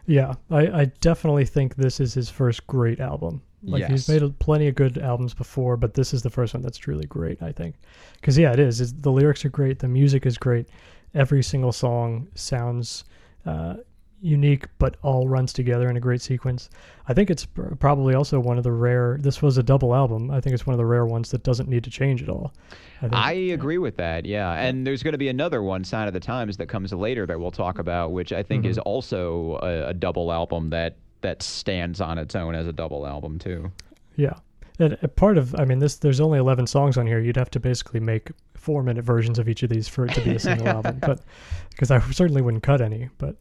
[0.06, 3.42] Yeah, I, I definitely think this is his first great album.
[3.64, 6.78] Like he's made plenty of good albums before, but this is the first one that's
[6.78, 7.42] truly great.
[7.42, 7.76] I think,
[8.16, 8.82] because yeah, it is.
[8.82, 9.80] It's, the lyrics are great.
[9.80, 10.68] The music is great.
[11.14, 13.04] Every single song sounds,
[13.46, 13.76] uh,
[14.22, 16.70] unique, but all runs together in a great sequence.
[17.08, 19.18] I think it's pr- probably also one of the rare.
[19.20, 20.32] This was a double album.
[20.32, 22.54] I think it's one of the rare ones that doesn't need to change at all.
[23.00, 24.26] I, think, I agree with that.
[24.26, 27.26] Yeah, and there's going to be another one, "Sign of the Times," that comes later
[27.26, 31.42] that we'll talk about, which I think is also a, a double album that that
[31.44, 33.72] stands on its own as a double album too.
[34.16, 34.34] Yeah.
[34.80, 37.20] And a part of, I mean, this there's only 11 songs on here.
[37.20, 40.22] You'd have to basically make four minute versions of each of these for it to
[40.22, 40.98] be a single album.
[41.00, 41.22] But
[41.70, 43.10] because I certainly wouldn't cut any.
[43.20, 43.36] But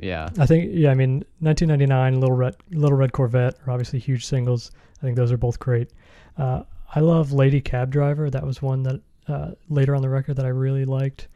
[0.00, 4.26] Yeah, I think, yeah, I mean, 1999, Little Red, Little Red Corvette are obviously huge
[4.26, 4.70] singles.
[4.98, 5.90] I think those are both great.
[6.36, 6.62] Uh,
[6.94, 8.30] I love Lady Cab Driver.
[8.30, 11.28] That was one that uh, later on the record that I really liked.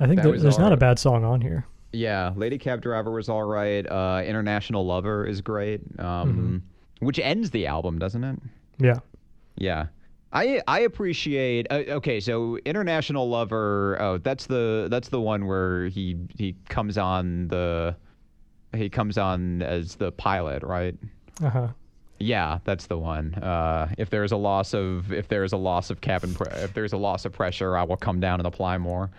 [0.00, 1.64] I think there- there's not a bad song on here.
[1.92, 2.32] Yeah.
[2.36, 3.86] Lady Cab Driver was all right.
[3.90, 6.62] Uh, International Lover is great, um,
[7.00, 8.38] which ends the album, doesn't it?
[8.78, 8.98] Yeah.
[9.56, 9.86] Yeah.
[10.32, 15.86] I I appreciate uh, okay so international lover oh that's the that's the one where
[15.86, 17.96] he he comes on the
[18.76, 20.94] he comes on as the pilot right
[21.42, 21.68] Uh huh.
[22.18, 26.02] yeah that's the one uh, if there's a loss of if there's a loss of
[26.02, 29.10] cabin pre- if there's a loss of pressure I will come down and apply more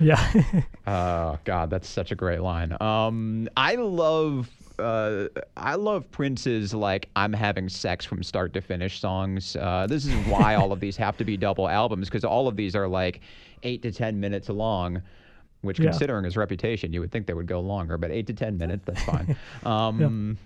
[0.00, 0.32] Yeah.
[0.88, 2.76] Oh God, that's such a great line.
[2.80, 9.00] Um, I love, uh, I love Prince's like "I'm having sex from start to finish"
[9.00, 9.56] songs.
[9.56, 12.54] Uh, this is why all of these have to be double albums because all of
[12.54, 13.20] these are like
[13.64, 15.02] eight to ten minutes long.
[15.62, 15.90] Which, Yeah.
[15.90, 18.84] considering his reputation, you would think they would go longer, but eight to ten minutes,
[18.86, 19.36] that's fine.
[19.66, 20.38] Um,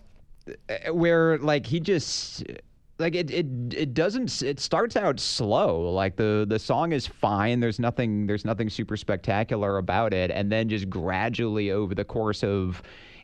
[0.71, 2.45] uh, Where like he just
[3.01, 5.91] like it, it it doesn't it starts out slow.
[5.91, 7.59] Like the the song is fine.
[7.61, 10.31] There's nothing there's nothing super spectacular about it.
[10.31, 12.83] And then just gradually over the course of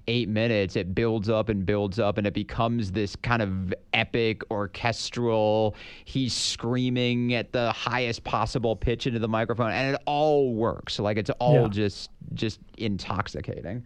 [0.08, 4.40] eight minutes it builds up and builds up and it becomes this kind of epic
[4.52, 10.98] orchestral he's screaming at the highest possible pitch into the microphone and it all works.
[11.00, 11.68] Like it's all Yeah.
[11.68, 13.84] just just intoxicating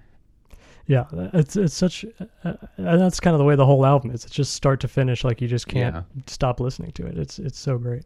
[0.90, 2.04] Yeah, it's it's such,
[2.44, 4.24] uh, and that's kind of the way the whole album is.
[4.24, 6.02] It's just start to finish, like you just can't Yeah.
[6.26, 7.16] stop listening to it.
[7.16, 8.02] It's it's so great,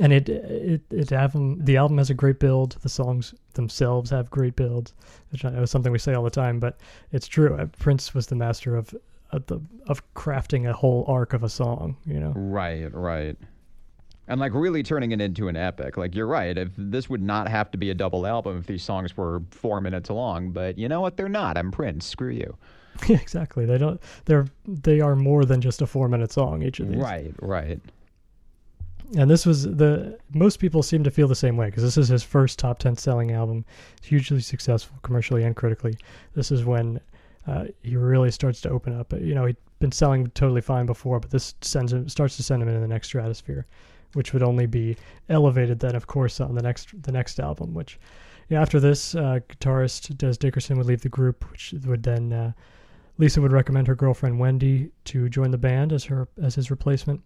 [0.00, 2.76] and it it it album the album has a great build.
[2.82, 4.94] The songs themselves have great builds,
[5.30, 6.76] which I know is something we say all the time, but
[7.12, 7.54] it's true.
[7.54, 8.92] Uh, Prince was the master of
[9.30, 11.96] of the of crafting a whole arc of a song.
[12.04, 13.36] You know, Right, right.
[14.28, 15.96] And like really turning it into an epic.
[15.96, 16.56] Like you're right.
[16.56, 19.80] If this would not have to be a double album if these songs were four
[19.80, 21.16] minutes long, but you know what?
[21.16, 21.56] They're not.
[21.56, 22.06] I'm Prince.
[22.06, 22.56] Screw you.
[23.08, 23.64] yeah, exactly.
[23.64, 24.00] They don't.
[24.26, 26.62] They're they are more than just a four minute song.
[26.62, 26.98] Each of these.
[26.98, 27.80] Right, right.
[29.16, 32.08] and this was the most people seem to feel the same way because this is
[32.08, 33.64] his first top 10 selling album
[33.96, 35.96] It's hugely successful commercially and critically
[36.34, 37.00] this is when
[37.46, 41.18] uh, he really starts to open up you know he'd been selling totally fine before
[41.20, 43.66] but this sends him starts to send him into the next stratosphere
[44.14, 44.96] which would only be
[45.28, 47.98] elevated then of course on the next the next album which
[48.50, 52.52] after this uh, guitarist Dez Dickerson would leave the group which would then uh,
[53.18, 57.22] lisa would recommend her girlfriend wendy to join the band as her as his replacement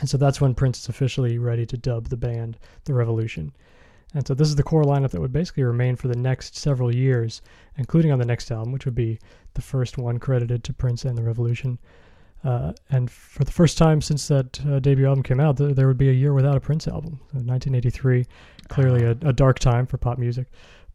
[0.00, 3.52] and so that's when Prince is officially ready to dub the band the Revolution.
[4.14, 6.92] And so this is the core lineup that would basically remain for the next several
[6.92, 7.42] years,
[7.76, 9.18] including on the next album, which would be
[9.54, 11.78] the first one credited to Prince and the Revolution.
[12.42, 15.86] Uh, and for the first time since that uh, debut album came out, th- there
[15.86, 17.20] would be a year without a Prince album.
[17.32, 18.24] So 1983,
[18.68, 20.46] clearly a, a dark time for pop music.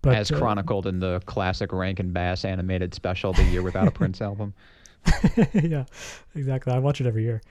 [0.01, 3.91] But As uh, chronicled in the classic Rankin Bass animated special, The Year Without a
[3.91, 4.53] Prince album.
[5.53, 5.85] yeah,
[6.35, 6.73] exactly.
[6.73, 7.41] I watch it every year.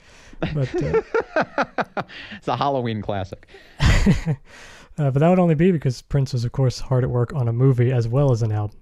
[0.41, 2.03] But uh,
[2.37, 3.49] It's a Halloween classic.
[3.81, 4.35] uh,
[4.97, 7.53] but that would only be because Prince was, of course, hard at work on a
[7.53, 8.79] movie as well as an album.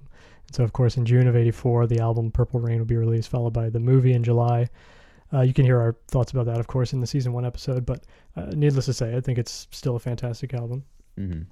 [0.47, 3.29] And so, of course, in June of '84, the album Purple Rain would be released,
[3.29, 4.69] followed by the movie in July.
[5.33, 7.87] Uh, you can hear our thoughts about that, of course, in the season one episode.
[7.87, 8.05] But
[8.37, 10.85] uh, needless to say, I think it's still a fantastic album.
[11.17, 11.43] hmm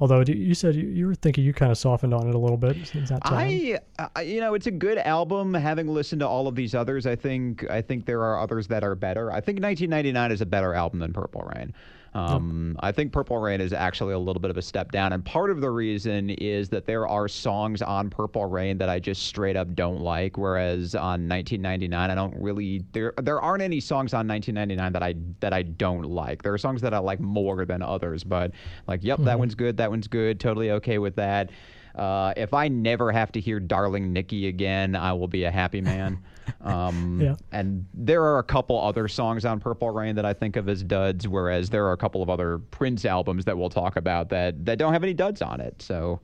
[0.00, 2.56] Although you said you, you were thinking you kind of softened on it a little
[2.56, 3.34] bit since that time.
[3.38, 3.78] I,
[4.16, 5.54] I, you know, it's a good album.
[5.54, 8.82] Having listened to all of these others, I think, I think there are others that
[8.82, 9.30] are better.
[9.30, 11.72] I think 1999 is a better album than Purple Rain.
[12.14, 15.24] Um, I think Purple Rain is actually a little bit of a step down, and
[15.24, 19.22] part of the reason is that there are songs on Purple Rain that I just
[19.22, 24.12] straight up don't like, whereas on 1999 I don't really there there aren't any songs
[24.12, 26.42] on 1999 that I that I don't like.
[26.42, 28.52] There are songs that I like more than others, but
[28.86, 31.50] like, yep, that one's good, that one's good, totally okay with that.
[31.94, 35.80] Uh, if I never have to hear "Darling Nikki" again, I will be a happy
[35.80, 36.18] man.
[36.60, 37.34] Um, Yeah.
[37.50, 40.82] And there are a couple other songs on Purple Rain that I think of as
[40.84, 44.64] duds, whereas there are a couple of other Prince albums that we'll talk about that
[44.64, 45.80] that don't have any duds on it.
[45.82, 46.20] So,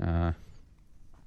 [0.00, 0.32] uh,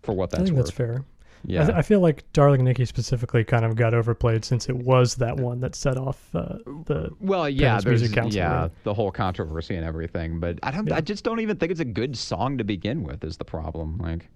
[0.02, 1.06] for what I that's think worth, that's fair.
[1.46, 4.76] yeah, I, th- I feel like Darling Nikki specifically kind of got overplayed since it
[4.76, 7.12] was that one that set off uh, the.
[7.20, 8.72] Well, yeah, there's Music Council, yeah right?
[8.84, 10.88] the whole controversy and everything, but I don't.
[10.88, 10.96] Yeah.
[10.96, 13.24] I just don't even think it's a good song to begin with.
[13.24, 14.28] Is the problem like?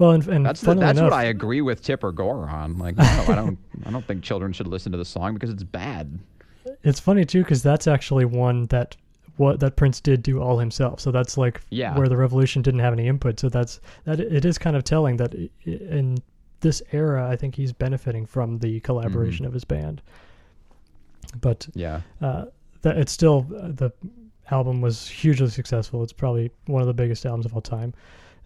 [0.00, 2.78] Well, and, and That's the, that's enough, what I agree with Tipper Gore on.
[2.78, 5.62] Like, no, I don't I don't think children should listen to the song because it's
[5.62, 6.18] bad.
[6.82, 8.96] it's funny too because that's actually one that
[9.36, 11.00] what that Prince did do all himself.
[11.00, 11.96] So that's like Yeah.
[11.96, 13.38] where the revolution didn't have any input.
[13.38, 14.20] So that's that.
[14.20, 15.34] It is kind of telling that
[15.64, 16.16] in
[16.60, 20.00] this era, I think he's benefiting from the collaboration of his band.
[21.40, 22.00] But Yeah.
[22.22, 22.46] uh,
[22.82, 23.92] that it's still the
[24.50, 26.02] album was hugely successful.
[26.02, 27.92] It's probably one of the biggest albums of all time.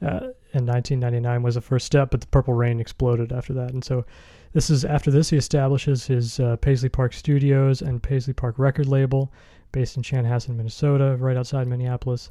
[0.03, 3.73] Uh, in 1999 was the first step, but the Purple Rain exploded after that.
[3.73, 4.05] And so,
[4.53, 8.87] this is after this he establishes his uh, Paisley Park Studios and Paisley Park record
[8.87, 9.33] label,
[9.73, 12.31] based in Chanhassen, Minnesota, right outside Minneapolis,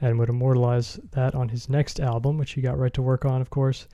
[0.00, 3.40] and would immortalize that on his next album, which he got right to work on,
[3.40, 3.88] of course.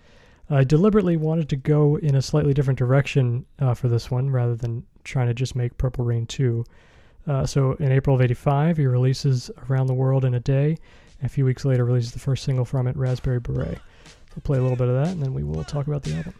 [0.50, 4.54] I deliberately wanted to go in a slightly different direction uh, for this one, rather
[4.54, 6.64] than trying to just make Purple Rain 2.
[7.26, 10.76] Uh, so in April of 85, he releases Around the World in a Day.
[11.22, 13.78] A few weeks later, releases the first single from it, Raspberry Beret.
[14.34, 16.34] We'll play a little bit of that, and then we will talk about the album.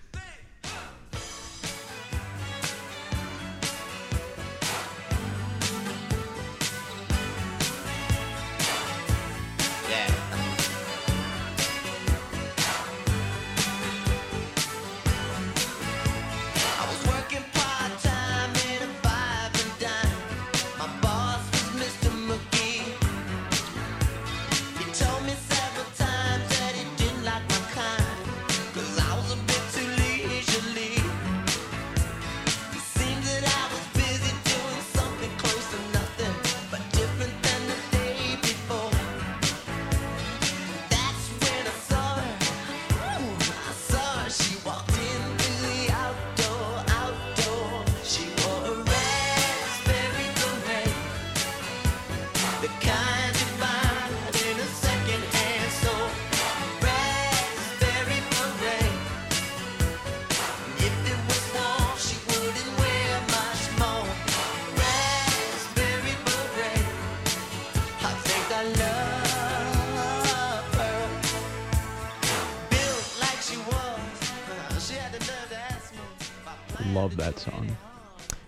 [77.13, 77.77] Love that song.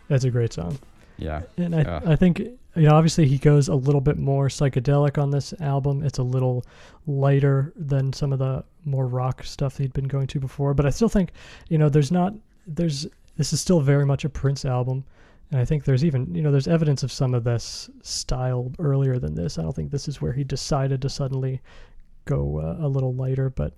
[0.09, 0.79] That's a great song.
[1.17, 1.43] Yeah.
[1.57, 2.01] And I, Yeah.
[2.05, 6.03] I think, you know, obviously he goes a little bit more psychedelic on this album.
[6.03, 6.65] It's a little
[7.07, 10.75] lighter than some of the more rock stuff he'd been going to before.
[10.75, 11.33] But I still think,
[11.69, 12.35] you know, there's not,
[12.67, 13.07] there's,
[13.37, 15.05] this is still very much a Prince album.
[15.51, 19.19] And I think there's even, you know, there's evidence of some of this style earlier
[19.19, 19.59] than this.
[19.59, 21.61] I don't think this is where he decided to suddenly
[22.25, 23.51] go uh, a little lighter.
[23.51, 23.75] But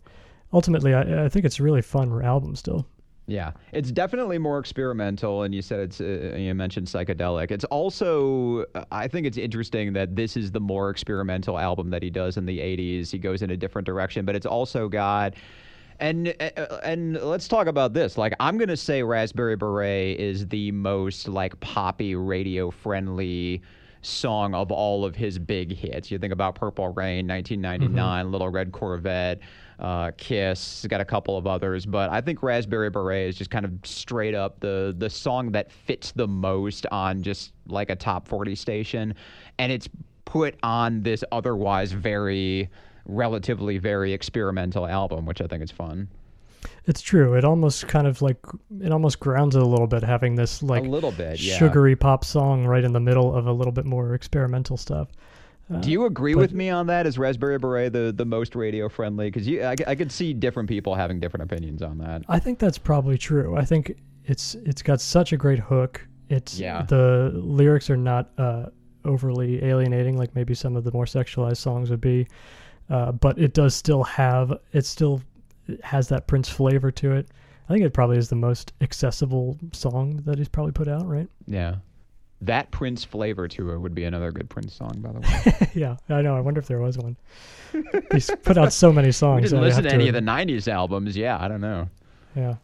[0.52, 2.86] ultimately, I, I think it's a really fun album still.
[3.28, 6.00] Yeah, it's definitely more experimental, and you said it's.
[6.00, 7.50] Uh, you mentioned psychedelic.
[7.50, 8.64] It's also.
[8.92, 12.46] I think it's interesting that this is the more experimental album that he does in
[12.46, 13.10] the '80s.
[13.10, 15.34] He goes in a different direction, but it's also got.
[15.98, 18.16] And uh, and let's talk about this.
[18.16, 23.60] Like I'm gonna say, Raspberry Beret is the most like poppy, radio friendly
[24.02, 26.10] song of all of his big hits.
[26.10, 29.40] You think about Purple Rain, 1999, Little Red Corvette,
[29.78, 30.82] uh, Kiss.
[30.82, 33.72] He's got a couple of others, but I think Raspberry Beret is just kind of
[33.84, 38.54] straight up the the song that fits the most on just like a top 40
[38.54, 39.14] station,
[39.58, 39.88] and it's
[40.24, 42.68] put on this otherwise very
[43.06, 46.08] relatively very experimental album, which I think is fun.
[46.86, 47.34] It's true.
[47.34, 48.38] It almost kind of like
[48.80, 51.56] it almost grounds it a little bit having this like a little bit, yeah.
[51.58, 55.08] sugary pop song right in the middle of a little bit more experimental stuff.
[55.80, 57.06] Do you agree but- with me on that?
[57.06, 59.30] Is Raspberry Beret the, the most radio friendly?
[59.30, 62.22] Because I, I could see different people having different opinions on that.
[62.28, 63.56] I think that's probably true.
[63.56, 66.06] I think it's it's got such a great hook.
[66.28, 66.82] It's Yeah.
[66.82, 68.66] the lyrics are not uh,
[69.04, 72.26] overly alienating like maybe some of the more sexualized songs would be,
[72.90, 75.20] uh, but it does still have it still
[75.82, 77.28] has that Prince flavor to it.
[77.68, 81.28] I think it probably is the most accessible song that he's probably put out, right?
[81.48, 81.76] Yeah.
[82.46, 85.70] That Prince flavor to it would be another good Prince song, by the way.
[85.74, 86.36] yeah, I know.
[86.36, 87.16] I wonder if there was one.
[88.12, 89.50] he's put out so many songs.
[89.50, 91.16] didn't listen to any of the 90s albums.
[91.16, 91.88] Yeah, I don't know.
[92.34, 92.56] Yeah.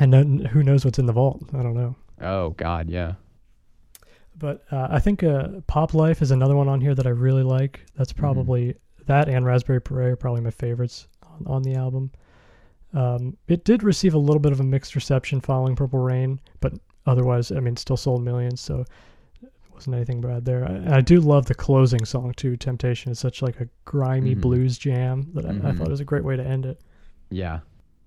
[0.00, 1.42] And then who knows what's in the vault?
[1.52, 1.94] I don't know.
[2.20, 3.14] Oh, God, yeah.
[4.38, 7.42] But uh, I think uh, Pop Life is another one on here that I really
[7.42, 7.78] like.
[7.78, 7.98] Mm-hmm.
[7.98, 8.74] That's probably
[9.06, 12.10] that and Raspberry Beret are probably my favorites on, on the album.
[12.94, 16.74] Um, it did receive a little bit of a mixed reception following Purple Rain, but
[17.06, 18.84] otherwise, I mean, still sold millions, so
[19.42, 20.64] it wasn't anything bad there.
[20.64, 22.56] I, I do love the closing song too.
[22.56, 24.40] Temptation is such like a grimy Mhm.
[24.40, 25.78] blues jam that I, I Mhm.
[25.78, 26.80] thought was a great way to end it.
[27.30, 27.60] Yeah.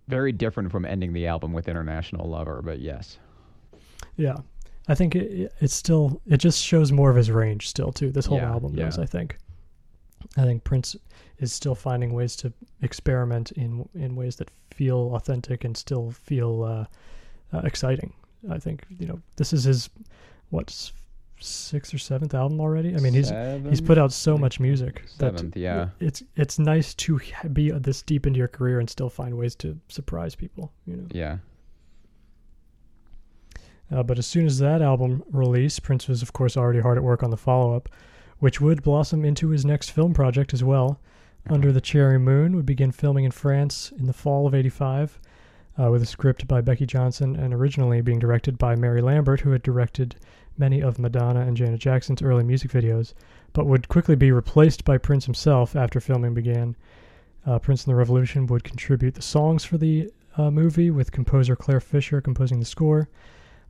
[0.07, 3.17] Very different from ending the album with International Lover, but yes.
[4.17, 4.37] Yeah,
[4.87, 8.11] I think it, it- it's still it just shows more of his range still too.
[8.11, 8.85] This whole Yeah, album yeah.
[8.85, 9.37] does, I think.
[10.37, 10.95] I think Prince
[11.39, 16.63] is still finding ways to experiment in in ways that feel authentic and still feel
[16.63, 16.85] uh,
[17.55, 18.13] uh, exciting.
[18.49, 19.89] I think you know this is his
[20.49, 20.93] what's
[21.39, 22.95] sixth or seventh album already.
[22.95, 23.31] I mean he's
[23.69, 25.89] he's put out so much music that Seventh, yeah.
[25.99, 27.19] it's it's nice to
[27.53, 30.71] be this deep into your career and still find ways to surprise people.
[30.85, 31.07] You know.
[31.11, 31.37] Yeah.
[33.91, 37.03] Uh, but as soon as that album released, Prince was, of course, already hard at
[37.03, 37.89] work on the follow up,
[38.39, 40.99] which would blossom into his next film project as well.
[41.47, 45.19] Under the Cherry Moon would begin filming in France in the fall of 85,
[45.79, 49.51] uh, with a script by Becky Johnson and originally being directed by Mary Lambert, who
[49.51, 50.15] had directed
[50.57, 53.13] many of Madonna and Janet Jackson's early music videos,
[53.53, 56.75] but would quickly be replaced by Prince himself after filming began.
[57.45, 61.55] Uh, Prince and the Revolution would contribute the songs for the uh, movie, with composer
[61.55, 63.09] Clare Fischer composing the score.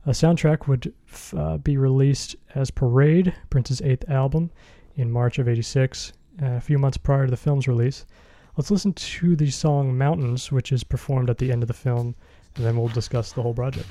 [0.06, 4.50] A soundtrack would f- uh, be released as Parade, Prince's eighth album,
[4.94, 8.06] in March of 86, uh, a few months prior to the film's release.
[8.56, 12.14] Let's listen to the song Mountains, which is performed at the end of the film,
[12.54, 13.88] and then we'll discuss the whole project.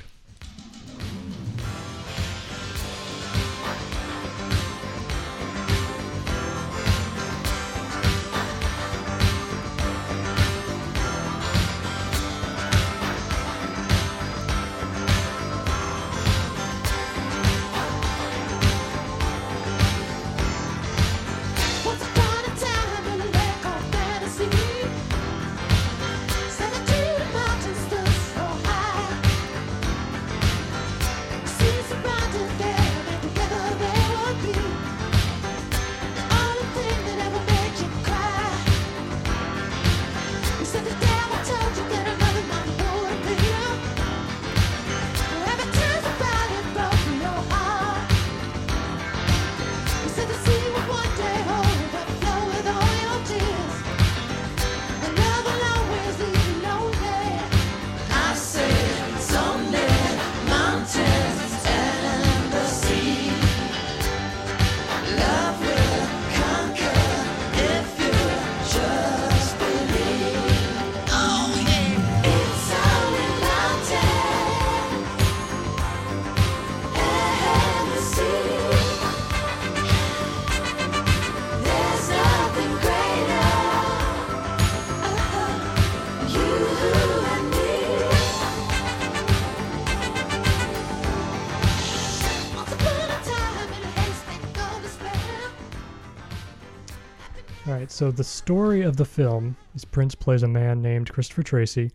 [97.96, 101.90] So the story of the film is Prince plays a man named Christopher Tracy,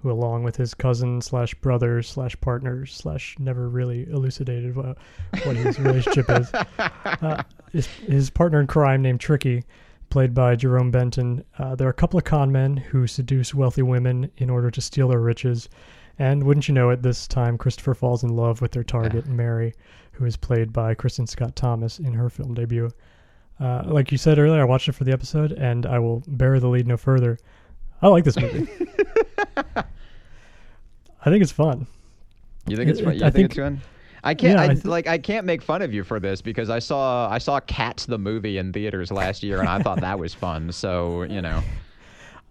[0.00, 4.96] who, along with his cousin slash brother slash partner slash never really elucidated what,
[5.42, 7.42] what his relationship is, uh,
[7.72, 9.64] his, his partner in crime named Tricky,
[10.08, 11.42] played by Jerome Benton.
[11.58, 14.80] Uh, there are a couple of con men who seduce wealthy women in order to
[14.80, 15.68] steal their riches.
[16.16, 19.74] And wouldn't you know it, this time Christopher falls in love with their target, Mary,
[20.12, 22.92] who is played by Kristin Scott Thomas in her film debut.
[23.60, 26.60] Uh, like you said earlier, I watched it for the episode, and I will bury
[26.60, 27.38] the lead no further.
[28.02, 28.66] I like this movie.
[29.76, 29.84] I
[31.24, 31.86] think it's fun.
[32.66, 33.14] You think it's fun?
[33.18, 33.80] You I think, think- it's fun?
[34.22, 34.54] I can't.
[34.54, 35.06] Yeah, I, I th- like.
[35.06, 38.18] I can't make fun of you for this because I saw I saw Cats the
[38.18, 40.70] movie in theaters last year and I thought that was fun.
[40.72, 41.62] So you know,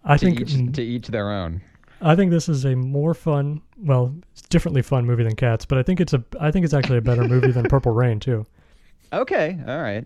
[0.04, 1.62] I to think each to each their own.
[2.02, 5.78] I think this is a more fun, well, it's differently fun movie than Cats, but
[5.78, 8.48] I think it's a I think it's actually a better movie than Purple Rain too.
[9.14, 9.60] Okay.
[9.68, 10.06] All right.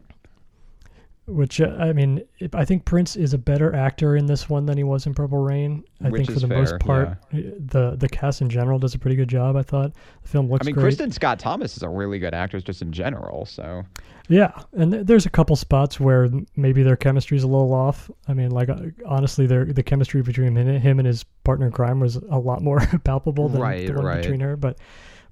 [1.26, 4.66] Which uh, I mean, it- I think Prince is a better actor in this one
[4.66, 5.86] than he was in Purple Rain.
[6.04, 8.94] I Which think for the fair, most part, uh, the the cast in general does
[8.94, 9.56] a pretty good job.
[9.56, 9.94] I thought
[10.24, 10.94] the film looks I mean, great.
[10.98, 13.46] Kristin Scott Thomas is a really good actress just in general.
[13.46, 13.84] So
[14.28, 18.12] Yeah, and th- there's a couple spots where maybe their chemistry is a little off.
[18.28, 21.72] I mean, like uh, honestly, their the chemistry between him him and his partner in
[21.72, 24.22] crime was a lot more palpable than Right, the one right.
[24.22, 24.58] between her.
[24.58, 24.78] But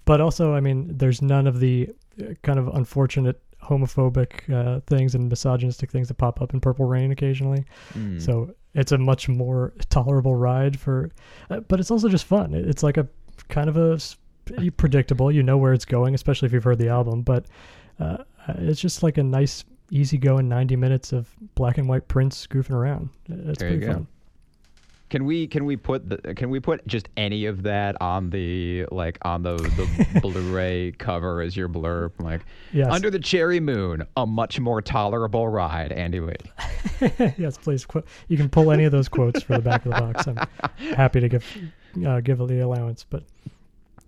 [0.05, 1.89] but also, I mean, there's none of the
[2.21, 6.85] uh, kind of unfortunate homophobic uh, things and misogynistic things that pop up in Purple
[6.85, 7.63] Rain occasionally.
[7.93, 8.21] mm.
[8.21, 11.11] So it's a much more tolerable ride for,
[11.49, 12.53] uh, but it's also just fun.
[12.53, 13.07] It's like a
[13.49, 13.99] kind of a
[14.77, 15.31] predictable.
[15.31, 17.21] You know where it's going, especially if you've heard the album.
[17.21, 17.45] But
[17.99, 22.71] uh, it's just like a nice, easygoing ninety minutes of black and white Prince goofing
[22.71, 23.09] around.
[23.29, 23.93] It's There you pretty go.
[23.93, 24.07] fun.
[25.11, 28.85] Can we can we put the can we put just any of that on the
[28.91, 32.39] like on the the Blu-ray cover as your blurb like
[32.71, 32.87] Yes.
[32.89, 36.35] under the cherry moon a much more tolerable ride Andy Lee
[37.37, 37.85] yes, please.
[38.29, 40.27] You can pull any of those quotes for the back of the box.
[40.27, 40.37] I'm
[40.95, 41.45] happy to give
[42.07, 43.23] uh, give the allowance, but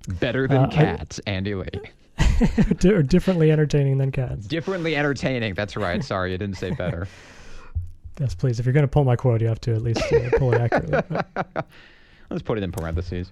[0.08, 1.66] better than Uh, I- cats Andy Lee
[2.80, 4.48] di- differently entertaining than cats.
[4.48, 7.10] differently entertaining that's right sorry I didn't say better
[8.20, 8.60] Yes, please.
[8.60, 10.62] If you're going to pull my quote, you have to at least uh, pull it
[10.62, 11.02] accurately.
[11.10, 11.66] But,
[12.30, 13.32] Let's put it in parentheses.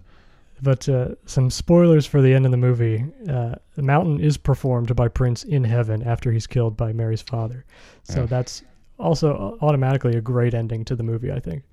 [0.61, 3.05] but uh, some spoilers for the end of the movie.
[3.29, 7.65] Uh, the mountain is performed by Prince in heaven after he's killed by Mary's father.
[8.03, 8.63] So that's
[8.99, 11.63] also automatically a great ending to the movie, I think.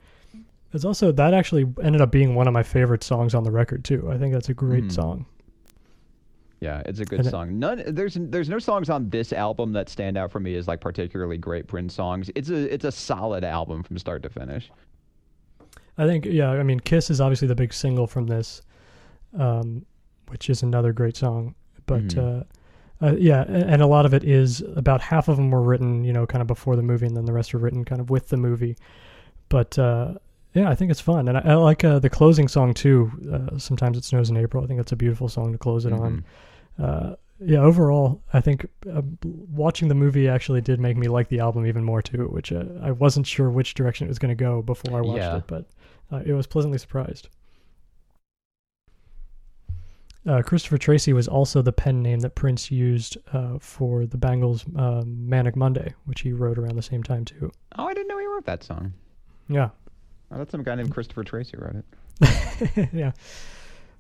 [0.75, 3.85] It's also that actually ended up being one of my favorite songs on the record
[3.85, 4.11] too.
[4.11, 4.93] I think that's a great Mm.
[4.93, 5.27] song.
[6.61, 7.59] Yeah, it's a good And song.
[7.59, 10.81] None there's there's no songs on this album that stand out for me as like
[10.81, 12.31] particularly great Prince songs.
[12.35, 14.71] It's a it's a solid album from start to finish.
[15.97, 18.63] I think yeah, I mean Kiss is obviously the big single from this,
[19.39, 19.85] um,
[20.29, 21.55] which is another great song.
[21.87, 22.41] But Mhm.
[23.01, 26.03] uh, uh, yeah, and a lot of it is about half of them were written,
[26.03, 28.11] you know, kind of before the movie, and then the rest were written kind of
[28.11, 28.77] with the movie.
[29.49, 30.15] But uh,
[30.55, 33.11] yeah, I think it's fun, and I, I like uh, the closing song too.
[33.33, 34.65] Uh, Sometimes it snows in April.
[34.65, 36.25] I think that's a beautiful song to close it on.
[36.79, 41.39] Uh, yeah, overall, I think uh, watching the movie actually did make me like the
[41.39, 44.45] album even more too, which uh, I wasn't sure which direction it was going to
[44.45, 45.37] go before I watched Yeah.
[45.37, 45.67] it, but
[46.11, 47.29] uh, it was pleasantly surprised.
[50.27, 54.65] Uh, Christopher Tracy was also the pen name that Prince used uh, for the Bangles'
[54.77, 57.51] uh, "Manic Monday," which he wrote around the same time too.
[57.79, 58.93] Oh, I didn't know he wrote that song.
[59.49, 59.71] Yeah,
[60.31, 62.89] I thought some guy named Christopher Tracy wrote it.
[62.93, 63.13] yeah.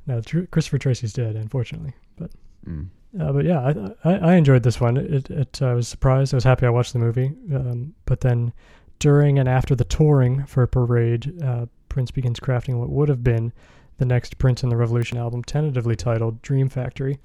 [0.06, 2.30] No, Tr- Christopher Tracy's dead, unfortunately, but
[2.66, 2.88] Mm.
[3.18, 3.60] Uh, but yeah,
[4.04, 4.96] I, I, I enjoyed this one.
[4.96, 6.34] It, it I was surprised.
[6.34, 7.32] I was happy I watched the movie.
[7.54, 8.52] Um, but then,
[8.98, 13.52] during and after the touring for Parade, uh, Prince begins crafting what would have been
[13.98, 17.18] the next Prince and the Revolution album, tentatively titled Dream Factory.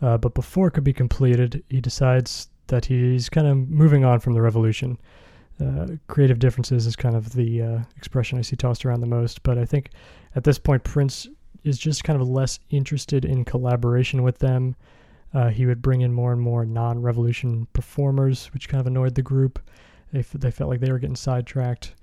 [0.00, 4.20] Uh, but before it could be completed, he decides that he's kind of moving on
[4.20, 4.98] from the Revolution.
[5.60, 9.42] Uh, creative differences is kind of the uh, expression I see tossed around the most.
[9.42, 9.90] But I think
[10.36, 11.28] at this point, Prince
[11.64, 14.76] is just kind of less interested in collaboration with them.
[15.34, 19.22] Uh, he would bring in more and more non-revolution performers, which kind of annoyed the
[19.22, 19.58] group.
[20.12, 21.94] They, f- they felt like they were getting sidetracked.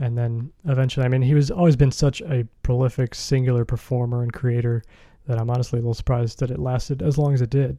[0.00, 4.32] And then eventually, I mean, he was always been such a prolific, singular performer and
[4.32, 4.82] creator
[5.26, 7.78] that I'm honestly a little surprised that it lasted as long as it did.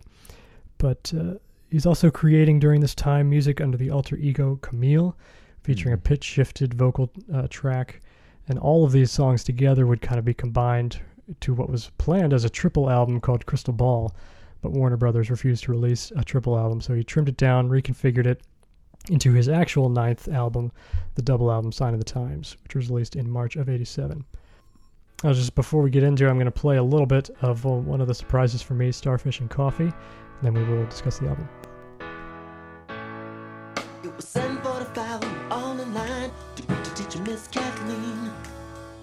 [0.78, 1.34] But uh,
[1.74, 5.18] he's also creating during this time music under the alter ego Camille,
[5.64, 6.04] featuring a Mhm.
[6.04, 8.00] pitch shifted vocal uh, track.
[8.48, 11.00] And all of these songs together would kind of be combined
[11.40, 14.14] to what was planned as a triple album called Crystal Ball
[14.62, 18.26] but Warner Brothers refused to release a triple album, so he trimmed it down, reconfigured
[18.26, 18.42] it
[19.10, 20.72] into his actual ninth album,
[21.16, 24.24] the double album Sign of the Times, which was released in March of 87.
[25.24, 27.66] Now, just before we get into it, I'm going to play a little bit of
[27.66, 29.92] uh, one of the surprises for me, Starfish and Coffee,
[30.42, 31.48] then we will discuss the album.
[34.04, 38.32] It was 745 we were all in line to the teacher, Miss Kathleen.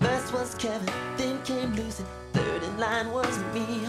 [0.00, 3.86] First was Kevin, then came Lucy, third in line was me.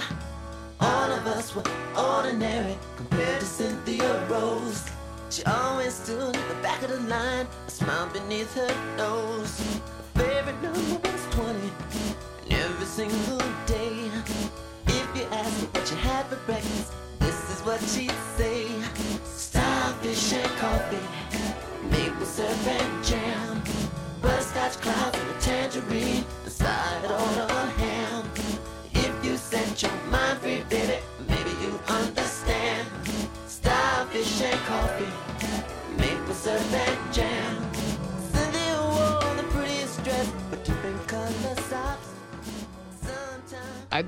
[0.79, 1.63] All of us were
[1.97, 4.89] ordinary compared to Cynthia Rose.
[5.29, 9.79] She always stood at the back of the line, a smile beneath her nose.
[10.15, 14.11] Favorite number was 20, and every single day.
[14.87, 15.23] If you
[15.73, 16.93] what she had for breakfast,
[17.63, 18.67] what she'd say.
[19.23, 20.97] Starfish and coffee,
[21.89, 23.61] maple syrup and jam,
[24.21, 24.70] butterscotch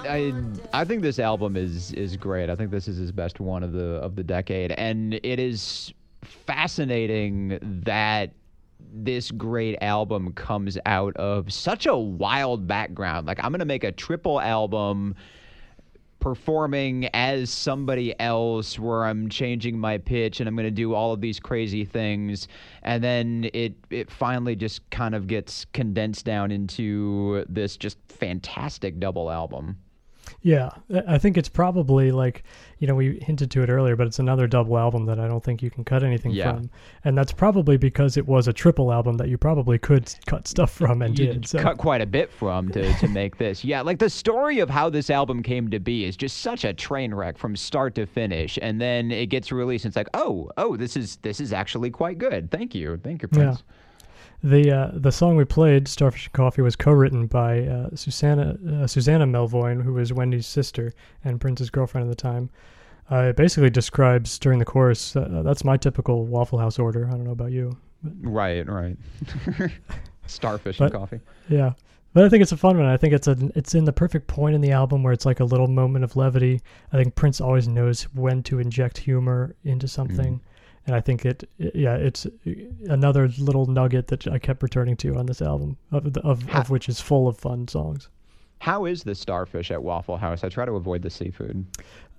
[0.02, 0.34] I,
[0.74, 2.50] I think this album is is great.
[2.50, 5.94] I think this is his best one of the of the decade, and it is
[6.22, 8.32] fascinating that
[8.94, 13.28] this great album comes out of such a wild background.
[13.28, 15.16] Like I'm gonna make a triple album
[16.24, 21.12] performing as somebody else where I'm changing my pitch and I'm going to do all
[21.12, 22.48] of these crazy things
[22.84, 29.02] and then it it finally just kind of gets condensed down into this just fantastic
[29.02, 29.78] double album.
[30.46, 30.72] Yeah,
[31.08, 32.44] I- think it's probably like,
[32.80, 35.42] you know, we hinted to it earlier, but it's another double album that I don't
[35.42, 36.52] think you can cut anything Yeah.
[36.56, 36.70] from.
[37.06, 40.70] And that's probably because it was a triple album that you probably could cut stuff
[40.70, 41.48] from and you did.
[41.48, 41.60] So.
[41.60, 43.64] cut quite a bit from to, to make this.
[43.64, 46.74] Yeah, like the story of how this album came to be is just such a
[46.74, 49.86] train wreck from start to finish, and then it gets released.
[49.86, 52.52] and It's like, oh, oh, this is this is actually quite good.
[52.52, 53.56] Thank you, thank you, Yeah.
[54.44, 58.88] The uh, the song we played, "Starfish and Coffee," was co-written by uh, Susanna uh,
[58.88, 60.92] Susanna Melvoin, who was Wendy's sister
[61.24, 62.50] and Prince's girlfriend at the time.
[63.10, 65.16] Uh, it basically describes during the chorus.
[65.16, 67.08] Uh, that's my typical Waffle House order.
[67.08, 67.78] I don't know about you.
[68.22, 68.98] Right, right.
[70.28, 71.20] Starfish But- and coffee.
[71.50, 71.72] Yeah,
[72.14, 72.86] but I think it's a fun one.
[72.86, 75.40] I think it's a it's in the perfect point in the album where it's like
[75.40, 76.62] a little moment of levity.
[76.92, 80.42] I think Prince always knows when to inject humor into something,
[80.86, 82.28] and I think it, yeah, it's
[82.90, 86.90] another little nugget that I kept returning to on this album, of of, of which
[86.90, 88.10] is full of fun songs.
[88.60, 90.44] How is the starfish at Waffle House?
[90.44, 91.66] I try to avoid the seafood.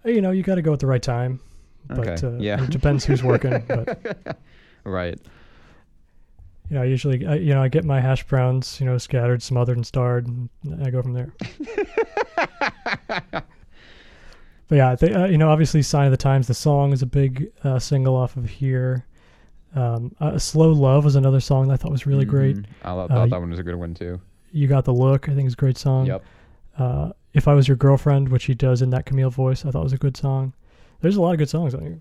[0.05, 1.41] You know, you got to go at the right time,
[1.89, 2.62] but Okay, uh, yeah.
[2.62, 3.62] it depends who's working.
[3.69, 4.39] but
[4.85, 5.19] Right.
[6.69, 9.43] you know, I usually, I, you know, I get my hash browns, you know, scattered,
[9.43, 10.49] smothered, and starred, and
[10.83, 11.33] I go from there.
[14.69, 17.07] but yeah, think, uh, you know, obviously, "Sign of the Times," the song is a
[17.07, 19.07] big uh, single off of here.
[19.75, 22.57] Um, uh, "Slow Love" was another song that I thought was really great.
[22.57, 22.65] Mhm.
[22.85, 24.21] I lo- Uh, thought that one was a good one too.
[24.53, 26.07] "You Got the Look," I think is a great song.
[26.07, 26.23] Yep.
[26.79, 29.83] Uh, "If I Was Your Girlfriend," which he does in that Camille voice, I thought
[29.83, 30.53] was a good song.
[31.01, 31.99] There's a lot of good songs on here.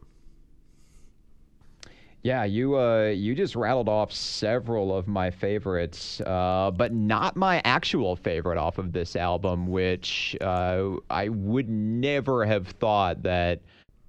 [2.24, 7.62] Yeah, you uh, you just rattled off several of my favorites, uh, but not my
[7.66, 13.60] actual favorite off of this album, which uh, I would never have thought that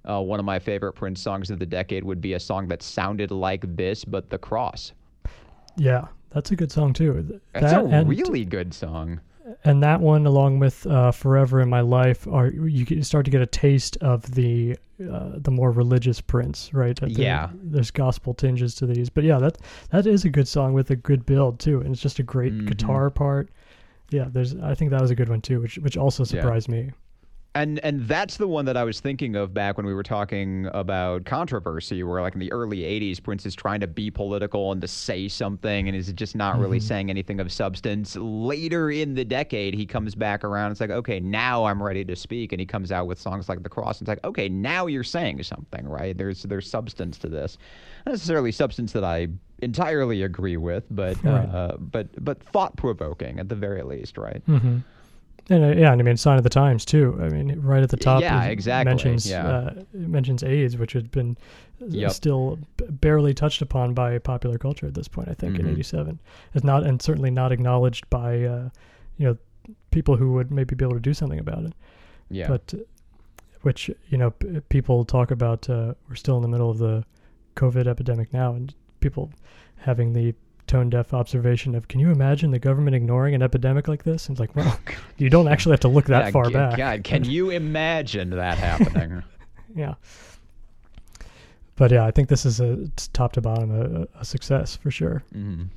[0.09, 2.81] uh, one of my favorite Prince songs of the decade would be a song that
[2.81, 4.93] sounded like this, but The Cross.
[5.75, 7.41] Yeah, that's a good song too.
[7.51, 9.19] That's that a and, really good song.
[9.63, 13.31] And that one along with uh, "Forever in My Life" are you can start to
[13.31, 14.77] get a taste of the
[15.11, 16.97] uh, the more religious Prince, right?
[16.99, 17.49] There- Yeah.
[17.53, 19.57] there's gospel tinges to these, but yeah, that
[19.89, 22.53] that is a good song with a good build too, and it's just a great
[22.53, 22.65] Mhm.
[22.67, 23.49] guitar part.
[24.11, 26.91] Yeah, there's I think that was a good one too, which which also surprised me.
[27.55, 30.67] And and that's the one that I was thinking of back when we were talking
[30.73, 34.81] about controversy, where like in the early '80s, Prince is trying to be political and
[34.81, 38.17] to say something, and is just not really saying anything of substance.
[38.17, 40.71] Later in the decade, he comes back around.
[40.71, 43.63] It's like, okay, now I'm ready to speak, and he comes out with songs like
[43.63, 46.17] "The Cross." And it's like, okay, now you're saying something, right?
[46.17, 47.57] There's there's substance to this,
[48.05, 49.29] not necessarily substance that I
[49.61, 51.47] entirely agree with, but Right.
[51.47, 54.43] uh, but but thought provoking at the very least, right?
[54.45, 54.79] hmm
[55.49, 57.19] And uh, yeah, and I mean, sign of the times too.
[57.21, 59.47] I mean, right at the top, Yeah, it exactly, Mentions yeah.
[59.47, 61.37] uh, it mentions AIDS, which had been
[61.81, 62.11] uh, Yep.
[62.11, 65.29] still barely touched upon by popular culture at this point.
[65.29, 65.71] I think in Mhm.
[65.73, 66.19] '87,
[66.55, 68.69] it's not, and certainly not acknowledged by uh,
[69.17, 69.37] you know
[69.91, 71.73] people who would maybe be able to do something about it.
[72.29, 72.47] Yeah.
[72.47, 72.77] But uh,
[73.61, 75.69] which you know p- people talk about.
[75.69, 77.03] Uh, we're still in the middle of the
[77.55, 79.31] COVID epidemic now, and people
[79.77, 80.33] having the
[80.67, 84.27] tone deaf observation of, can you imagine the government ignoring an epidemic like this?
[84.27, 84.79] And it's like, well,
[85.17, 86.77] you don't actually have to look that Yeah, far g- back.
[86.77, 89.23] God, can you imagine that happening?
[89.75, 89.95] Yeah.
[91.75, 95.23] But yeah, I think this is a top to bottom a, a success for sure.
[95.35, 95.67] Mhm.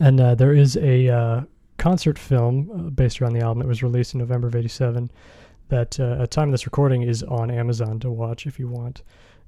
[0.00, 1.40] And uh, there is a uh,
[1.78, 5.10] concert film uh, based around the album that was released in November of '87.
[5.70, 9.02] That uh, at time of this recording is on Amazon to watch if you want,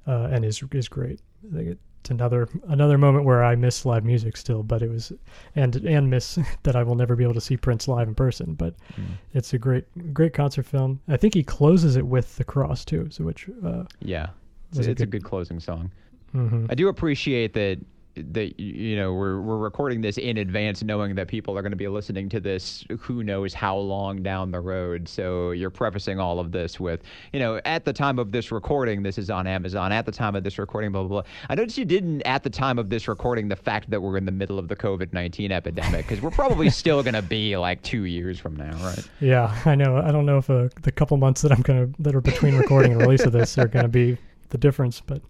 [0.05, 1.21] uh, and is is great.
[1.49, 5.13] I think it's another another moment where I miss live music still, but it was
[5.55, 8.53] and and miss that I will never be able to see Prince live in person.
[8.55, 9.03] But Mm.
[9.33, 10.99] it's a great great concert film.
[11.07, 13.47] I think he closes it with the cross too, so which.
[13.63, 14.29] Uh, Yeah,
[14.71, 15.91] it's, a it's a good- good closing song.
[16.33, 16.65] mhm.
[16.69, 17.77] I do appreciate that
[18.15, 21.77] that you know we're we're recording this in advance, knowing that people are going to
[21.77, 25.07] be listening to this who knows how long down the road.
[25.07, 27.01] So you're prefacing all of this with
[27.31, 29.91] you know at the time of this recording, this is on Amazon.
[29.91, 31.31] At the time of this recording, blah blah blah.
[31.49, 34.25] I noticed you didn't at the time of this recording the fact that we're in
[34.25, 37.81] the middle of the COVID nineteen epidemic because we're probably still going to be like
[37.81, 39.07] two years from now, right?
[39.19, 39.97] Yeah, I know.
[39.97, 42.91] I don't know if uh, the couple months that I'm gonna that are between recording
[42.91, 44.17] and release of this are gonna be
[44.49, 45.21] the difference, but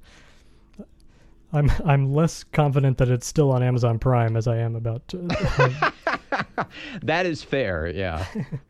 [1.54, 5.14] I'm I'm less confident that it's still on Amazon Prime as I am about.
[5.14, 5.92] Uh,
[7.04, 8.26] That is fair, yeah.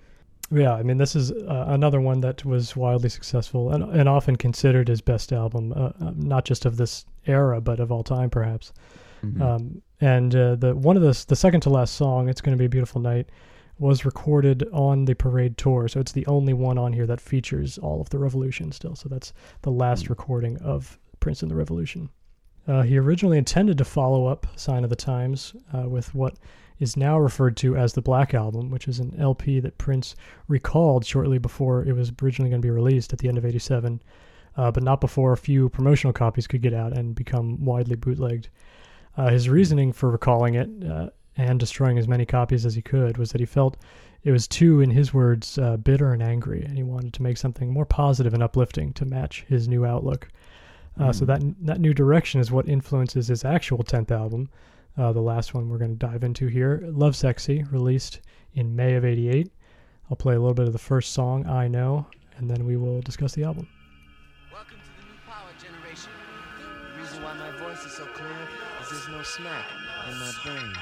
[0.51, 4.36] yeah, I mean this is uh, another one that was wildly successful and and often
[4.36, 8.29] considered his best album, uh, uh, not just of this era but of all time,
[8.29, 8.73] perhaps.
[9.23, 9.41] Mhm.
[9.41, 12.59] Um, and uh, the one of the the second to last song, "It's Going to
[12.59, 13.29] Be a Beautiful Night,"
[13.77, 15.88] was recorded on the Parade tour.
[15.88, 18.95] So it's the only one on here that features all of the Revolution still.
[18.95, 22.09] So that's the last recording of Prince and the Revolution.
[22.68, 26.36] Uh, he originally intended to follow up "Sign of the Times" uh, with what
[26.80, 30.16] is now referred to as the Black Album, which is an LP that Prince
[30.47, 34.01] recalled shortly before it was originally going to be released at the end of '87,
[34.57, 38.49] uh, but not before a few promotional copies could get out and become widely bootlegged.
[39.18, 43.18] Uh, his reasoning for recalling it uh, and destroying as many copies as he could
[43.18, 43.78] was that he felt
[44.24, 47.38] it was too, in his words, uh, bitter and angry, and he wanted to make
[47.38, 50.28] something more positive and uplifting to match his new outlook.
[50.99, 54.49] Uh, So that that new direction is what influences his actual tenth album,
[54.97, 58.19] uh, the last one we're going to dive into here, "Lovesexy," released
[58.53, 59.51] in May of '88.
[60.09, 63.01] I'll play a little bit of the first song, "I Know," and then we will
[63.01, 63.67] discuss the album.
[64.51, 66.11] Welcome to the new power generation.
[66.59, 66.65] The
[66.99, 68.47] reason why my voice is so clear
[68.81, 69.65] is there's no smack
[70.09, 70.73] in my brain.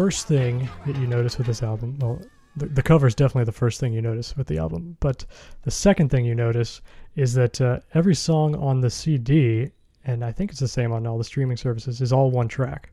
[0.00, 2.18] First thing that you notice with this album, well,
[2.56, 4.96] the, the cover is definitely the first thing you notice with the album.
[4.98, 5.26] But
[5.64, 6.80] the second thing you notice
[7.16, 9.70] is that uh, every song on the CD,
[10.06, 12.88] and I think it's the same on all the streaming services, is all one track.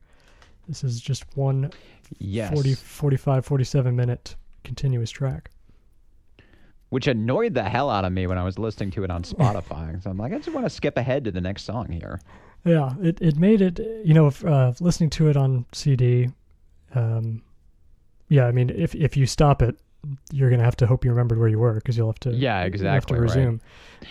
[0.67, 1.71] This is just one
[2.19, 2.51] Yes.
[2.53, 4.35] 40, 45, 47 minute
[4.65, 5.49] continuous track.
[6.89, 10.03] Which annoyed the hell out of me when I was listening to it on Spotify.
[10.03, 12.19] so I'm like, I just want to skip ahead to the next song here.
[12.65, 16.27] Yeah, it, it made it, you know, if, uh, listening to it on CD,
[16.97, 17.41] um,
[18.29, 19.77] yeah, I mean, if if you stop it,
[20.31, 22.31] you're going to have to hope you remembered where you were because you'll have to,
[22.31, 23.27] Yeah, exactly, to right.
[23.29, 23.59] resume.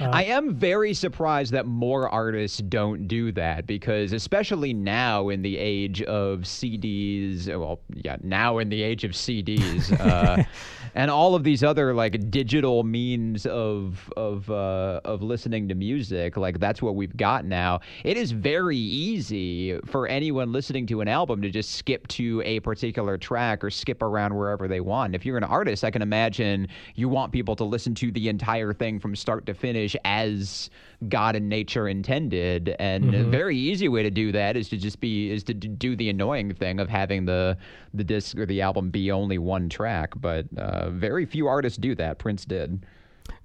[0.00, 5.42] Uh, I am very surprised that more artists don't do that because, especially now in
[5.42, 10.42] the age of CDs, well, yeah, now in the age of CDs, uh,
[10.96, 16.36] and all of these other like digital means of of uh, of listening to music,
[16.36, 17.80] like that's what we've got now.
[18.02, 22.58] It is very easy for anyone listening to an album to just skip to a
[22.60, 25.14] particular track or skip around wherever they want.
[25.14, 28.74] If you're an artist, I can imagine you want people to listen to the entire
[28.74, 30.68] thing from start to finish as
[31.08, 32.76] God and nature intended.
[32.78, 35.96] And a very easy way to do that is to just be is to do
[35.96, 37.56] the annoying thing of having the
[37.94, 40.12] the disc or the album be only one track.
[40.16, 42.18] But uh, very few artists do that.
[42.18, 42.84] Prince did.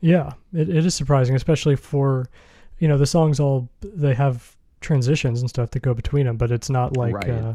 [0.01, 2.27] Yeah, it, it is surprising, especially for,
[2.79, 6.51] you know, the songs all they have transitions and stuff that go between them, but
[6.51, 7.29] it's not like, Right.
[7.29, 7.53] uh,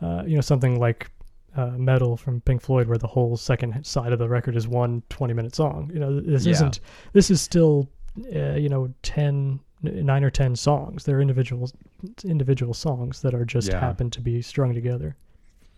[0.00, 1.10] uh, you know, something like
[1.56, 5.02] uh, Meddle from Pink Floyd, where the whole second side of the record is one
[5.08, 5.90] 20 minute song.
[5.92, 6.52] You know, this Yeah.
[6.52, 6.80] isn't.
[7.12, 7.88] This is still,
[8.34, 11.04] uh, you know, 10, nine or ten songs.
[11.04, 11.70] They're individual
[12.24, 13.80] individual songs that are just Yeah.
[13.80, 15.16] happen to be strung together.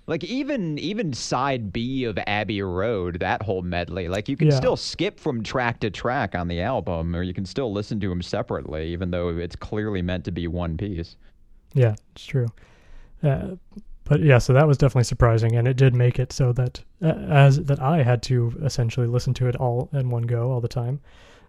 [0.09, 4.57] Like even even side B of Abbey Road, that whole medley, like you can Yeah.
[4.57, 8.09] still skip from track to track on the album, or you can still listen to
[8.09, 11.17] them separately, even though it's clearly meant to be one piece.
[11.73, 12.49] Yeah, it's true.
[13.23, 13.55] Uh,
[14.05, 17.07] but yeah, so that was definitely surprising, and it did make it so that uh,
[17.07, 20.69] as that I had to essentially listen to it all in one go all the
[20.69, 21.01] time.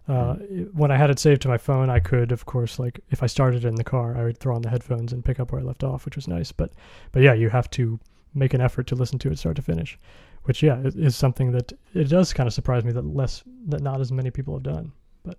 [0.08, 3.00] Uh, it- When I had it saved to my phone, I could, of course, like
[3.10, 5.50] if I started in the car, I would throw on the headphones and pick up
[5.52, 6.52] where I left off, which was nice.
[6.52, 6.72] But,
[7.12, 7.98] but yeah, you have to
[8.34, 9.98] make an effort to listen to it start to finish,
[10.42, 13.80] which yeah is, is something that it does kind of surprise me that less that
[13.80, 14.92] not as many people have done.
[15.22, 15.38] But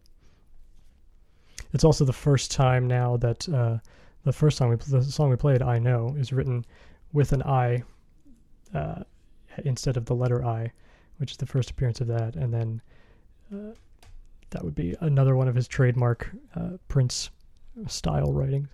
[1.73, 3.77] it's also the first time now that uh,
[4.23, 6.65] the first song we the song we played, "I Know," is written
[7.15, 7.81] with an I
[8.73, 9.03] uh,
[9.63, 10.71] instead of the letter I,
[11.17, 12.81] which is the first appearance of that, and then
[13.53, 13.73] uh,
[14.49, 17.29] that would be another one of his trademark uh, Prince
[17.87, 18.67] style writings.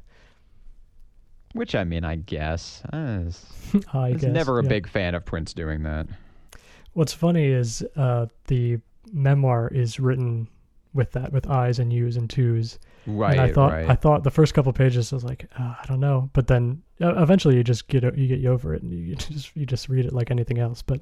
[1.53, 2.81] Which I mean, I guess.
[2.91, 3.45] I was,
[3.93, 4.69] I was guess never a yeah.
[4.69, 6.07] big fan of Prince doing that.
[6.93, 8.79] What's funny is uh, the
[9.13, 10.47] memoir is written
[10.93, 12.79] with that, with I's and U's and twos.
[13.07, 13.89] Right, and I thought right.
[13.89, 16.83] I thought the first couple pages I was like, uh, I don't know, but then
[17.01, 20.05] uh, eventually you just get you get over it and you just you just read
[20.05, 20.81] it like anything else.
[20.81, 21.01] But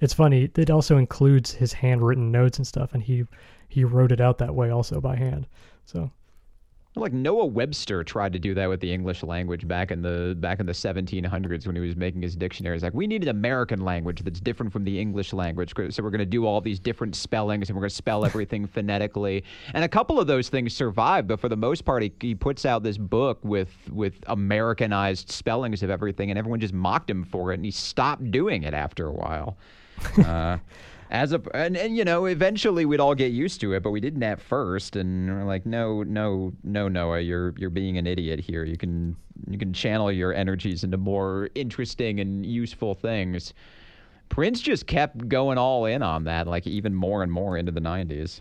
[0.00, 0.50] it's funny.
[0.56, 3.24] It also includes his handwritten notes and stuff, and he
[3.68, 5.46] he wrote it out that way also by hand.
[5.84, 6.10] So
[6.98, 10.60] Like Noah Webster tried to do that with the English language back in the back
[10.60, 12.82] in the 1700s when he was making his dictionaries.
[12.82, 16.18] Like we need an American language that's different from the English language, so we're going
[16.18, 19.44] to do all these different spellings and we're going to spell everything phonetically.
[19.74, 22.66] And a couple of those things survived, but for the most part, he, he puts
[22.66, 27.52] out this book with with Americanized spellings of everything, and everyone just mocked him for
[27.52, 29.56] it, and he stopped doing it after a while.
[30.24, 30.58] Uh,
[31.10, 34.00] as a and, and you know eventually we'd all get used to it but we
[34.00, 38.38] didn't at first and we're like no no no noah you're you're being an idiot
[38.40, 39.16] here you can
[39.48, 43.54] you can channel your energies into more interesting and useful things
[44.28, 47.80] prince just kept going all in on that like even more and more into the
[47.80, 48.40] 90s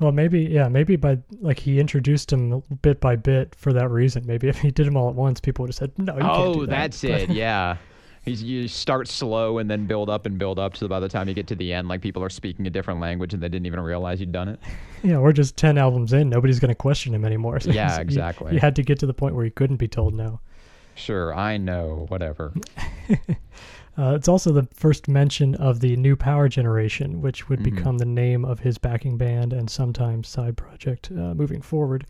[0.00, 4.24] well maybe yeah maybe by like he introduced him bit by bit for that reason.
[4.26, 6.14] Maybe if he did them all at once, people would have said no.
[6.14, 6.70] You can't oh do that.
[6.70, 7.76] that's But- it yeah
[8.24, 11.28] He's, you start slow and then build up and build up so by the time
[11.28, 13.66] you get to the end like people are speaking a different language and they didn't
[13.66, 14.60] even realize you'd done it
[15.02, 16.28] Yeah, we're just ten albums in.
[16.28, 17.60] Nobody's going to question him anymore.
[17.60, 18.52] So Yeah, exactly.
[18.52, 20.40] He, had to get to the point where he couldn't be told no.
[20.94, 22.52] sure i know whatever
[23.96, 27.64] Uh, it's also the first mention of the New Power Generation, which would Mhm.
[27.74, 32.06] become the name of his backing band and sometimes side project uh, moving forward,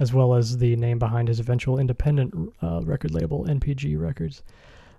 [0.00, 4.42] as well as the name behind his eventual independent uh, record label, NPG Records.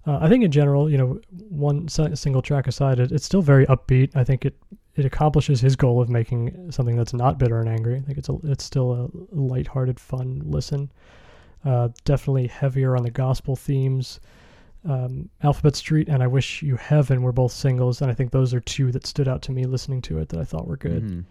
[0.05, 3.65] Uh, I think in general, you know, one single track aside, it, it's still very
[3.67, 4.15] upbeat.
[4.15, 4.55] I think it
[4.95, 7.95] it accomplishes his goal of making something that's not bitter and angry.
[7.97, 10.91] I think it's a, it's still a lighthearted, fun listen.
[11.63, 14.19] Uh, definitely heavier on the gospel themes
[14.87, 18.53] um, Alphabet Street and I Wish You Heaven were both singles, and I think those
[18.53, 21.03] are two that stood out to me listening to it that I thought were good.
[21.03, 21.23] Mhm.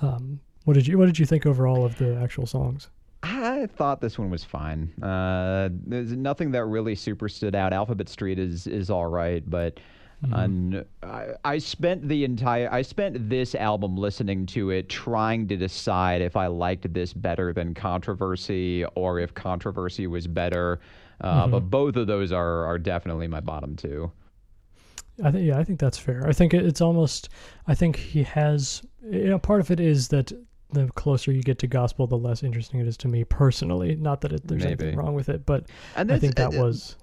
[0.00, 2.88] Um, what did you What did you think overall of the actual songs?
[3.22, 4.92] I thought this one was fine.
[5.02, 7.72] Uh, there's nothing that really super stood out.
[7.72, 9.78] Alphabet Street is is all right, but
[10.32, 15.56] un- I, I spent the entire I spent this album listening to it, trying to
[15.56, 20.80] decide if I liked this better than Controversy or if Controversy was better.
[21.20, 24.10] Uh, But both of those are are definitely my bottom two.
[25.22, 26.26] I think yeah, I think that's fair.
[26.26, 27.28] I think it's almost.
[27.68, 28.82] I think he has.
[29.08, 30.32] You know, part of it is that
[30.72, 33.96] the closer you get to gospel, the less interesting it is to me personally.
[33.96, 35.66] Not that it, there's anything wrong with it, but
[35.96, 36.96] And I think that uh, uh, was.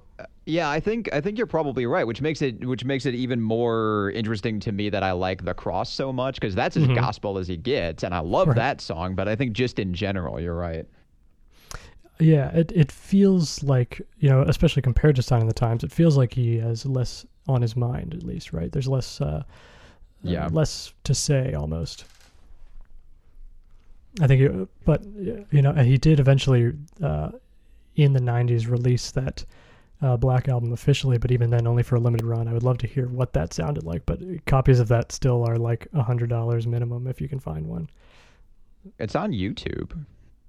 [0.46, 3.40] Yeah, I think I think you're probably right, which makes it which makes it even
[3.40, 7.38] more interesting to me that I like the cross so much because that's as gospel
[7.38, 8.56] as he gets, and I love Right.
[8.58, 9.16] that song.
[9.16, 10.86] But I think just in general, you're right.
[12.20, 15.92] Yeah, it it feels like you know, especially compared to Sign of the Times, it
[15.92, 18.72] feels like he has less on his mind, at least, right?
[18.72, 19.22] There's less.
[19.22, 19.44] Uh,
[20.22, 20.48] Yeah.
[20.48, 22.04] uh, less to say almost.
[24.22, 27.32] I think, it, but you know, he did eventually uh,
[27.96, 29.46] in the '90s release that
[30.02, 32.48] uh, Black album officially, but even then, only for a limited run.
[32.48, 35.58] I would love to hear what that sounded like, but copies of that still are
[35.58, 37.90] like a hundred dollars minimum if you can find one.
[38.98, 40.06] It's on YouTube.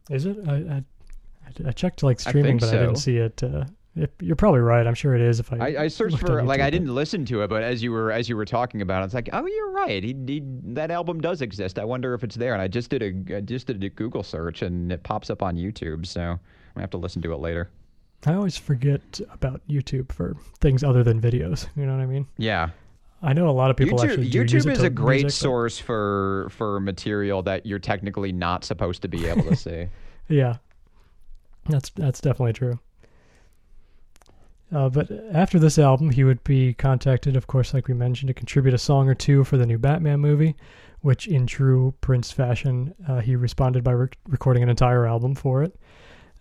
[0.08, 0.38] Is it?
[0.48, 3.42] I I, I checked like streaming, think but I didn't see it.
[3.42, 3.66] Uh, it.
[4.20, 4.86] You're probably right.
[4.86, 5.40] I'm sure it is.
[5.40, 7.92] If I I, I searched for like I didn't listen to it, but as you
[7.92, 10.02] were as you were talking about it, it's like, oh, you're right.
[10.02, 10.42] He, he
[10.74, 11.78] that album does exist.
[11.78, 12.52] I wonder if it's there.
[12.52, 15.42] And I just did a I just did a Google search, and it pops up
[15.42, 16.06] on YouTube.
[16.06, 16.38] So I'm
[16.74, 17.70] gonna have to listen to it later.
[18.26, 21.66] I always forget about YouTube for things other than videos.
[21.74, 22.26] You know what I mean?
[22.36, 22.70] Yeah.
[23.22, 25.22] I know a lot of people YouTube, actually do use YouTube it is a great
[25.22, 29.56] music, but- source for for material that you're technically not supposed to be able to
[29.68, 29.86] see.
[30.28, 30.56] Yeah,
[31.68, 32.78] that's that's definitely true.
[34.72, 38.34] Uh, but after this album, he would be contacted, of course, like we mentioned, to
[38.34, 40.54] contribute a song or two for the new Batman movie,
[41.00, 45.62] which, in true Prince fashion, uh, he responded by rec- recording an entire album for
[45.62, 45.76] it.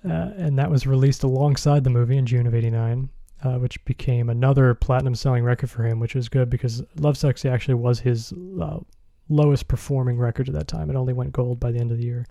[0.05, 3.09] Uh, and that was released alongside the movie in June of '89,
[3.43, 7.99] uh, which became another platinum-selling record for him, which was good because "Lovesexy" actually was
[7.99, 8.79] his uh,
[9.27, 10.89] lowest performing record at that time.
[10.89, 12.25] It only went gold by the end of the year.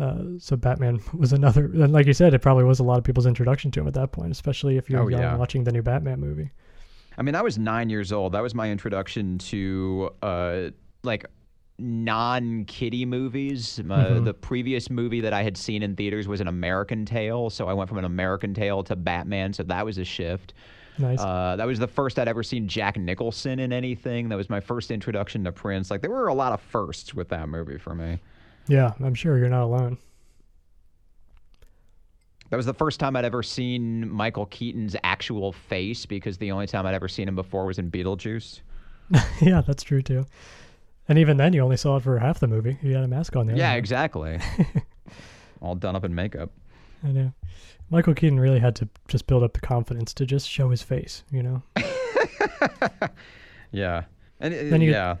[0.00, 3.04] Uh, so Batman was another, and like you said, it probably was a lot of
[3.04, 5.36] people's introduction to him at that point, especially if you're Oh, young yeah.
[5.36, 6.50] watching the new Batman movie.
[7.18, 8.32] I mean, I was nine years old.
[8.32, 10.60] That was my introduction to uh,
[11.02, 11.26] like
[11.78, 13.78] non-kitty movies.
[13.80, 14.24] Uh, Mhm.
[14.24, 17.72] The previous movie that I had seen in theaters was an American Tail, so I
[17.72, 19.52] went from an American Tail to Batman.
[19.52, 20.54] So that was a shift.
[20.98, 21.20] Nice.
[21.20, 24.28] Uh, that was the first I'd ever seen Jack Nicholson in anything.
[24.28, 25.90] That was my first introduction to Prince.
[25.90, 28.18] Like there were a lot of firsts with that movie for me.
[28.68, 29.98] Yeah, I'm sure you're not alone.
[32.50, 36.66] That was the first time I'd ever seen Michael Keaton's actual face because the only
[36.66, 38.60] time I'd ever seen him before was in Beetlejuice.
[39.40, 40.26] yeah, that's true too.
[41.08, 42.76] And even then, you only saw it for half the movie.
[42.82, 43.56] He had a mask on there.
[43.56, 44.38] Yeah, exactly.
[45.62, 46.50] All done up in makeup.
[47.02, 47.32] I know.
[47.90, 51.24] Michael Keaton really had to just build up the confidence to just show his face,
[51.30, 51.62] you know.
[53.72, 54.04] Yeah.
[54.38, 55.16] And uh, Then you- yeah,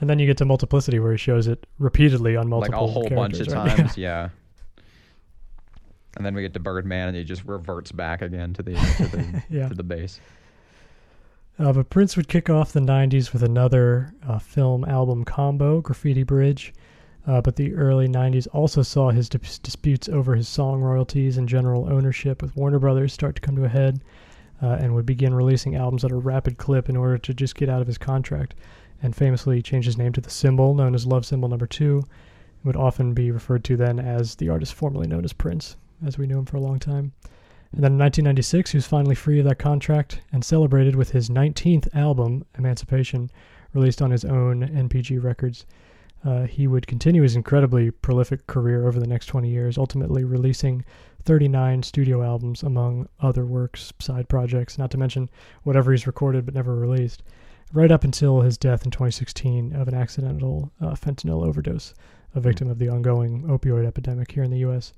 [0.00, 2.92] And then you get to Multiplicity, where he shows it repeatedly on multiple like a
[2.92, 3.76] whole bunch of right?
[3.76, 3.96] times.
[3.96, 4.28] Yeah.
[6.16, 9.06] And then we get to Birdman, and he just reverts back again to the to
[9.08, 9.68] the, Yeah.
[9.68, 10.20] to the base.
[11.58, 16.22] Uh, but Prince would kick off the 90s with another uh, film album combo, Graffiti
[16.22, 16.74] Bridge.
[17.26, 21.48] Uh, but the early 90s also saw his dis- disputes over his song royalties and
[21.48, 24.00] general ownership with Warner Brothers start to come to a head
[24.62, 27.68] uh, and would begin releasing albums at a rapid clip in order to just get
[27.68, 28.54] out of his contract.
[29.02, 32.02] And famously changed his name to the symbol, known as Love Symbol Number Two.
[32.60, 36.18] It would often be referred to then as the artist formerly known as Prince, as
[36.18, 37.12] we knew him for a long time.
[37.72, 41.28] And then in 1996, he was finally free of that contract and celebrated with his
[41.28, 43.30] 19th album, Emancipation,
[43.74, 45.66] released on his own NPG Records.
[46.24, 50.84] Uh, he would continue his incredibly prolific career over the next 20 years, ultimately releasing
[51.24, 55.28] 39 studio albums among other works, side projects, not to mention
[55.62, 57.22] whatever he's recorded but never released,
[57.72, 61.94] right up until his death in 2016 of an accidental uh, fentanyl overdose,
[62.34, 64.92] a victim of the ongoing opioid epidemic here in the U.S.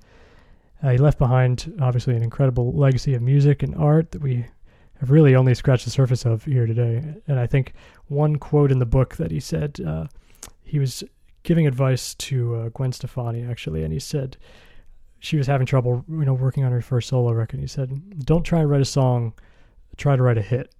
[0.82, 4.46] Uh, he left behind, obviously, an incredible legacy of music and art that we
[5.00, 7.02] have really only scratched the surface of here today.
[7.26, 7.72] And I think
[8.08, 10.06] one quote in the book that he said, uh,
[10.64, 11.02] he was
[11.42, 14.36] giving advice to uh, Gwen Stefani, actually, and he said
[15.20, 17.60] she was having trouble, you know, working on her first solo record.
[17.60, 19.32] He said, "Don't try to write a song,
[19.96, 20.74] try to write a hit."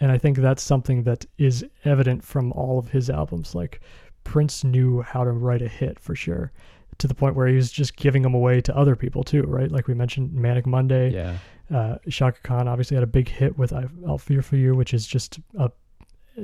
[0.00, 3.54] And I think that's something that is evident from all of his albums.
[3.54, 3.80] Like
[4.24, 6.52] Prince knew how to write a hit for sure
[6.98, 9.70] to the point where he was just giving them away to other people too, right?
[9.70, 11.10] Like we mentioned, Manic Monday.
[11.12, 11.36] Yeah.
[11.74, 13.86] Uh, Chaka Khan obviously had a big hit with "I
[14.18, 15.70] Feel for You," which is just a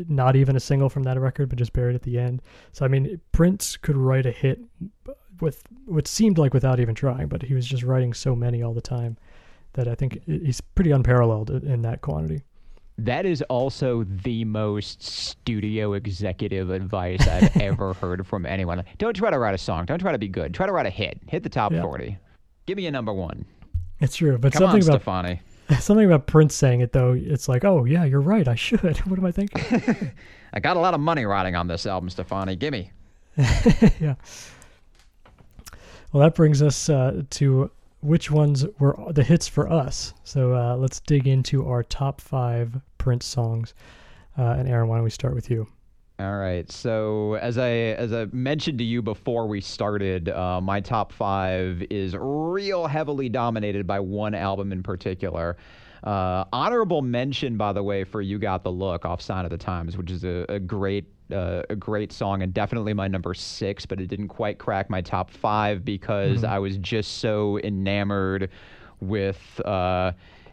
[0.09, 2.43] not even a single from that record, but just buried at the end.
[2.73, 4.61] So I mean, Prince could write a hit
[5.41, 8.73] with what seemed like without even trying, but he was just writing so many all
[8.73, 9.17] the time
[9.75, 12.43] that I think he's pretty unparalleled in that quantity.
[12.99, 18.83] That is also the most studio executive advice I've ever heard from anyone.
[18.99, 19.85] Don't try to write a song.
[19.85, 20.55] Don't try to be good.
[20.55, 21.21] Try to write a hit.
[21.29, 21.83] Hit the top Yeah.
[21.83, 22.17] 40.
[22.67, 23.45] Give me a number one.
[24.01, 25.41] It's true, but Come on, something about Stefani.
[25.81, 28.81] something about Prince saying it though, it's like, oh yeah, you're right, I should.
[29.07, 30.13] what am I thinking?
[30.53, 32.57] I got a lot of money riding on this album, Stefani.
[32.57, 32.91] Gimme.
[33.37, 34.15] yeah.
[36.13, 37.71] Well, that brings us uh, to
[38.01, 40.15] which ones were the hits for us.
[40.25, 43.75] So uh, let's dig into our top five Prince songs.
[44.39, 45.67] Uh, and Aaron, why don't we start with you?
[46.19, 46.71] All right.
[46.73, 51.83] So as I as I mentioned to you before we started, uh, my top five
[51.91, 55.59] is real heavily dominated by one album in particular.
[56.03, 59.59] Uh, honorable mention, by the way, for "You Got the Look" off "Sign of the
[59.59, 63.87] Times," which is a, a great uh, a great song and definitely my number six,
[63.87, 68.51] but it didn't quite crack my top five because I was just so enamored
[69.01, 69.61] with.
[69.65, 70.13] Uh,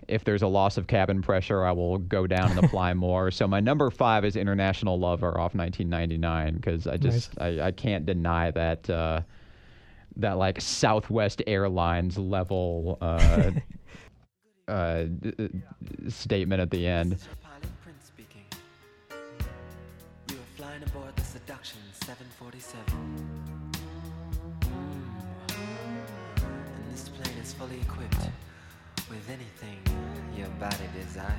[0.09, 3.31] if there's a loss of cabin pressure, I will go down and apply more.
[3.31, 8.05] So my number five is International Lover off 1999 because I just I, I can't
[8.05, 9.21] deny that uh,
[10.17, 13.51] that like Southwest Airlines level uh,
[14.67, 15.49] uh, d- d-
[16.09, 17.17] statement at the end.
[22.13, 22.83] 747.
[24.59, 24.77] Mm.
[26.35, 28.29] And this plane is fully equipped
[29.09, 29.79] with anything
[30.37, 31.33] your body desires.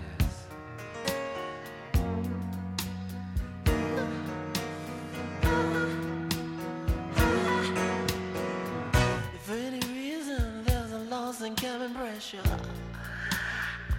[9.32, 12.42] If for any reason there's a loss in cabin pressure,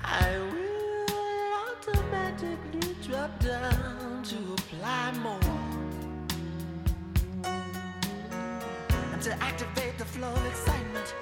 [0.04, 1.06] I will
[1.70, 5.45] automatically drop down to apply more.
[9.26, 11.16] To activate the flow of excitement,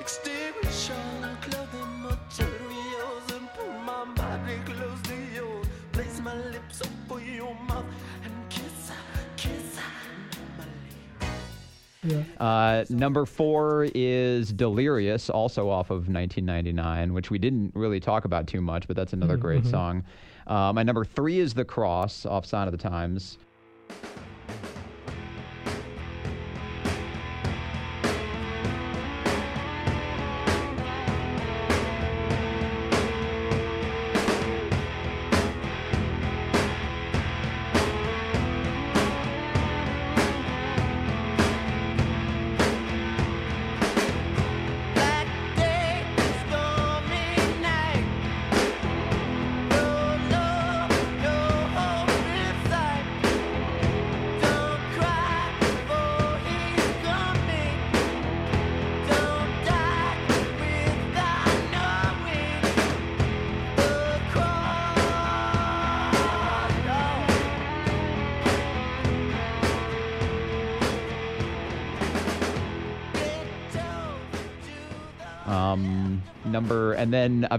[0.00, 0.96] extinguishing
[1.42, 5.64] clothing materials and pull my body close to yours.
[5.92, 7.84] Place my lips over your mouth
[8.24, 8.90] and kiss,
[9.36, 9.78] kiss
[12.02, 12.26] normally.
[12.38, 12.44] Yeah.
[12.44, 18.48] Uh, number four is Delirious, also off of 1999, which we didn't really talk about
[18.48, 20.02] too much, but that's another great song.
[20.48, 23.38] Uh, my number three is The Cross, off Sign of the Times.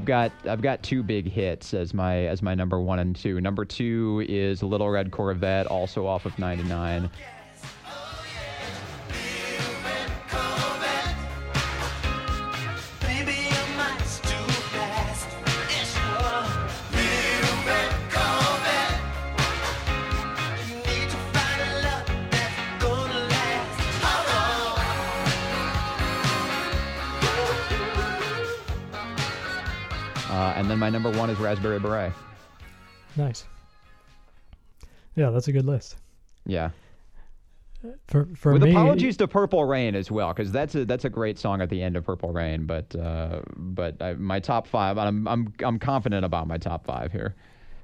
[0.08, 3.40] Got I've got two big hits as my as my number one and two.
[3.40, 7.12] Number two is Little Red Corvette, also off of '99.
[31.28, 32.14] Then my number one is Raspberry Beret.
[33.16, 33.46] Nice.
[35.16, 35.98] Yeah, that's a good list.
[36.46, 36.70] Yeah.
[38.08, 41.10] For for With me, apologies to Purple Rain as well, because that's a that's a
[41.10, 42.66] great song at the end of Purple Rain.
[42.66, 47.12] But uh, but I, my top five, I'm I'm I'm confident about my top five
[47.12, 47.36] here.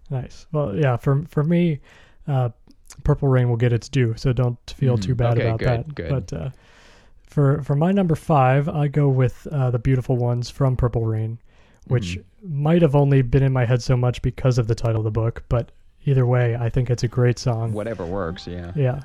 [0.10, 0.48] Nice.
[0.52, 0.98] Well, yeah.
[0.98, 1.80] For for me,
[2.28, 2.50] uh,
[3.04, 5.38] Purple Rain will get its due, so don't feel too bad.
[5.38, 5.96] Okay, about good, that.
[5.96, 6.10] good.
[6.10, 6.50] But uh,
[7.24, 11.40] for for my number five, I go with uh, the beautiful ones from Purple Rain,
[11.88, 12.22] which Mm-hmm.
[12.44, 15.12] Might have only been in my head so much because of the title of the
[15.12, 15.44] book.
[15.50, 15.72] But
[16.06, 17.74] either way, I think it's a great song.
[17.74, 18.72] Whatever works, yeah.
[18.76, 19.02] Yeah.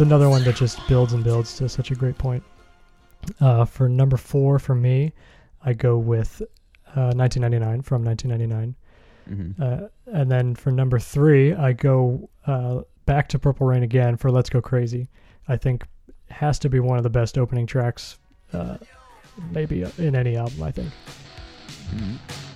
[0.00, 2.42] It's another one that just builds and builds to such a great point.
[3.38, 5.12] Uh, for number four for me,
[5.62, 6.40] I go with
[6.96, 8.74] uh, 1999 from 1999.
[9.28, 14.16] hmm Uh, and then for number three, I go uh, back to Purple Rain again
[14.16, 15.06] for Let's Go Crazy.
[15.48, 15.84] I think
[16.30, 18.18] has to be one of the best opening tracks,
[18.54, 18.78] uh,
[19.50, 20.62] maybe in any album.
[20.62, 20.90] I think.
[21.90, 22.49] hmm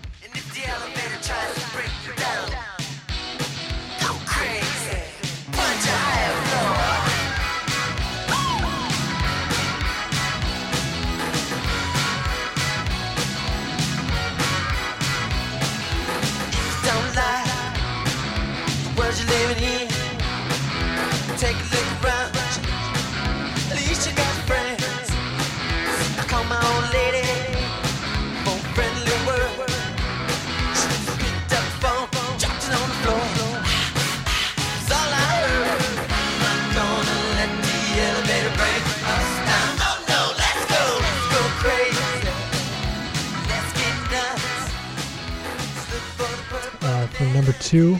[47.45, 47.99] number two,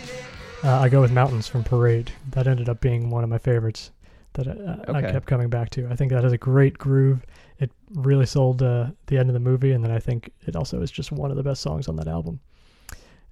[0.63, 2.11] uh, I go with Mountains from Parade.
[2.31, 3.91] That ended up being one of my favorites
[4.33, 5.87] that I, I kept coming back to.
[5.91, 7.27] I think that has a great groove.
[7.59, 10.81] It really sold uh, the end of the movie, and then I think it also
[10.81, 12.41] is just one of the best songs on that album.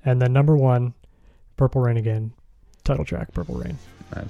[0.05, 0.93] And then number one,
[1.57, 2.35] Purple Rain again,
[2.85, 3.79] title track, Purple Rain.
[4.15, 4.27] Nice.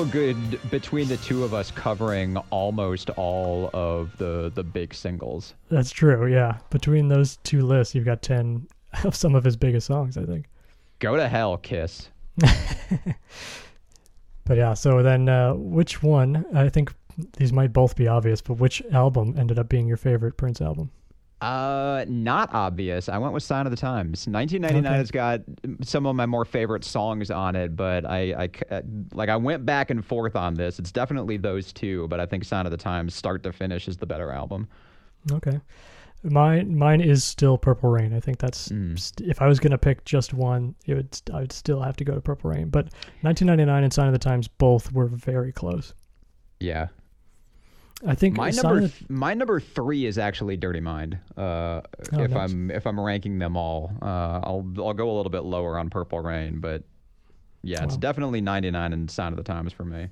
[0.00, 5.52] Real good between the two of us covering almost all of the the big singles.
[5.68, 6.58] That's true, yeah.
[6.70, 8.66] Between those two lists, you've got 10
[9.04, 10.46] of some of his biggest songs, I think.
[11.00, 12.08] Go to hell, Kiss.
[14.50, 16.92] But yeah, so then uh, which one, I think
[17.36, 20.90] these might both be obvious, but which album ended up being your favorite Prince album?
[21.40, 23.08] Uh, not obvious.
[23.08, 24.26] I went with Sign of the Times.
[24.26, 24.96] 1999 Okay.
[24.98, 25.40] has got
[25.82, 28.82] some of my more favorite songs on it, but I, I,
[29.14, 30.78] like I went back and forth on this.
[30.78, 33.96] It's definitely those two, but I think Sign of the Times, start to finish, is
[33.96, 34.68] the better album.
[35.32, 35.60] Okay.
[36.22, 38.12] Mine mine is still Purple Rain.
[38.12, 39.26] I think that's Mm.
[39.26, 41.96] if I was going to pick just one, it would st- I would still have
[41.96, 42.68] to go to Purple Rain.
[42.68, 42.90] But
[43.22, 45.94] 1999 and Sign of the Times both were very close.
[46.58, 46.88] Yeah.
[48.06, 51.18] I think My number, th- my number three is actually Dirty Mind.
[51.36, 51.82] Uh,
[52.12, 52.50] Oh, if nice.
[52.50, 55.90] I'm if I'm ranking them all, uh, I'll I'll go a little bit lower on
[55.90, 56.82] Purple Rain, but
[57.62, 58.00] yeah, it's Wow.
[58.00, 60.08] definitely 99 and Sign of the Times for me.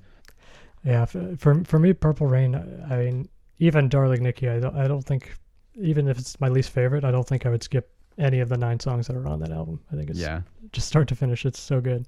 [0.85, 2.53] Yeah, for for, for me, Purple Rain.
[2.89, 4.47] I mean, even Darling Nikki.
[4.49, 4.75] I don't.
[4.75, 5.33] I don't think,
[5.75, 8.57] even if it's my least favorite, I don't think I would skip any of the
[8.57, 9.79] nine songs that are on that album.
[9.91, 10.41] I think it's Yeah.
[10.71, 11.45] just start to finish.
[11.45, 12.05] It's so good.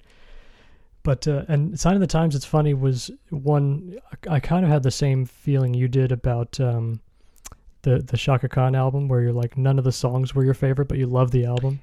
[1.03, 2.35] But uh, and Sign of the Times.
[2.35, 2.73] It's funny.
[2.73, 3.97] Was one
[4.29, 6.99] I kind of had the same feeling you did about um,
[7.81, 10.87] the the Chaka Khan album, where you're like none of the songs were your favorite,
[10.87, 11.79] but you love the album.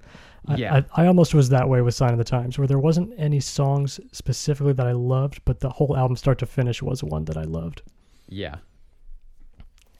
[0.46, 0.82] I- Yeah.
[0.94, 3.40] I, I almost was that way with Sign of the Times, where there wasn't any
[3.40, 7.36] songs specifically that I loved, but the whole album, start to finish, was one that
[7.36, 7.82] I loved.
[8.28, 8.56] Yeah.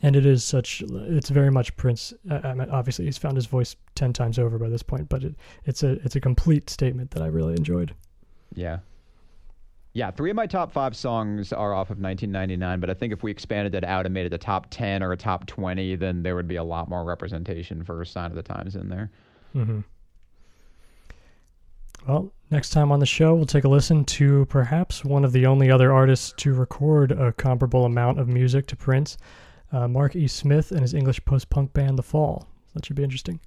[0.01, 2.15] And it is such, it's very much Prince.
[2.31, 5.25] uh, I mean, obviously, he's found his voice ten times over by this point, but
[5.25, 5.35] it,
[5.65, 7.93] it's a it's a complete statement that I really enjoyed.
[8.55, 8.79] Yeah.
[9.99, 13.25] Yeah, three of my top five songs are off of 1999, but I think if
[13.25, 16.23] we expanded it out and made it a top 10 or a top 20, then
[16.23, 19.11] there would be a lot more representation for Sign of the Times in there.
[19.57, 19.81] Mm-hmm.
[22.07, 25.47] Well, next time on the show, we'll take a listen to perhaps one of the
[25.47, 29.19] only other artists to record a comparable amount of music to Prince,
[29.73, 30.29] uh, Mark E.
[30.29, 32.47] Smith and his English post punk band, The Fall.
[32.75, 33.41] That should be interesting.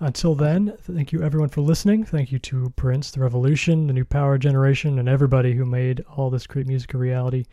[0.00, 2.04] Until then, thank you everyone for listening.
[2.04, 6.30] Thank you to Prince, The Revolution, The New Power Generation, and everybody who made all
[6.30, 7.46] this great music a reality.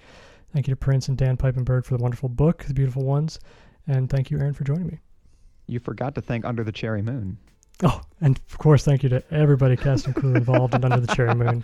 [0.54, 3.40] Thank you to Prince and Dan Piepenbring for the wonderful book, The Beautiful Ones.
[3.88, 5.00] And thank you, Aaron, for joining me.
[5.66, 7.40] You forgot to thank Under the Cherry Moon.
[7.84, 11.14] Oh, and of course, thank you to everybody, cast and crew involved in Under the
[11.16, 11.64] Cherry Moon.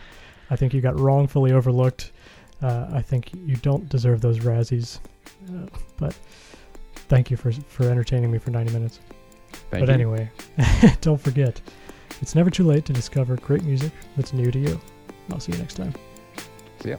[0.49, 2.11] I think you got wrongfully overlooked.
[2.59, 4.99] Uh, I think you don't deserve those Razzies.
[5.47, 5.67] Uh,
[5.97, 6.15] but
[7.07, 8.99] thank you for for entertaining me for 90 minutes.
[9.69, 9.93] Thank but you.
[9.93, 10.29] anyway,
[11.01, 11.61] don't forget,
[12.21, 14.79] it's never too late to discover great music that's new to you.
[15.31, 15.93] I'll see you next time.
[16.81, 16.97] See ya.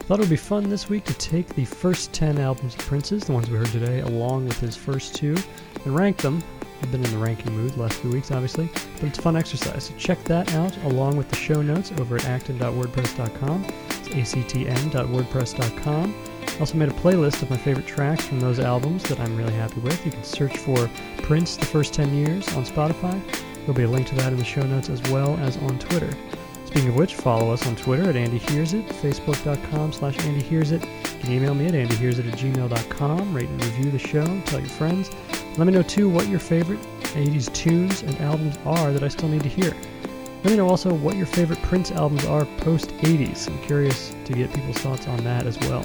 [0.00, 3.24] Thought it would be fun this week to take the first 10 albums of Prince's,
[3.24, 5.36] the ones we heard today, along with his first two,
[5.84, 6.42] and rank them.
[6.80, 9.36] I've been in the ranking mood the last few weeks, obviously, but it's a fun
[9.36, 9.84] exercise.
[9.84, 13.66] So check that out along with the show notes over at acton.wordpress.com.
[13.88, 16.14] It's actn.wordpress.com.
[16.56, 19.52] I also made a playlist of my favorite tracks from those albums that I'm really
[19.52, 20.04] happy with.
[20.04, 23.20] You can search for Prince the First 10 Years on Spotify.
[23.60, 26.10] There'll be a link to that in the show notes as well as on Twitter.
[26.64, 30.70] Speaking of which, follow us on Twitter at Andy Hears It, Facebook.com slash Andy Hears
[30.70, 30.82] It.
[30.84, 34.68] You can email me at andyhearsit at gmail.com, rate and review the show, tell your
[34.68, 35.10] friends.
[35.56, 36.80] Let me know too what your favorite
[37.14, 39.74] 80s tunes and albums are that I still need to hear.
[40.44, 43.48] Let me know also what your favorite Prince albums are post 80s.
[43.48, 45.84] I'm curious to get people's thoughts on that as well.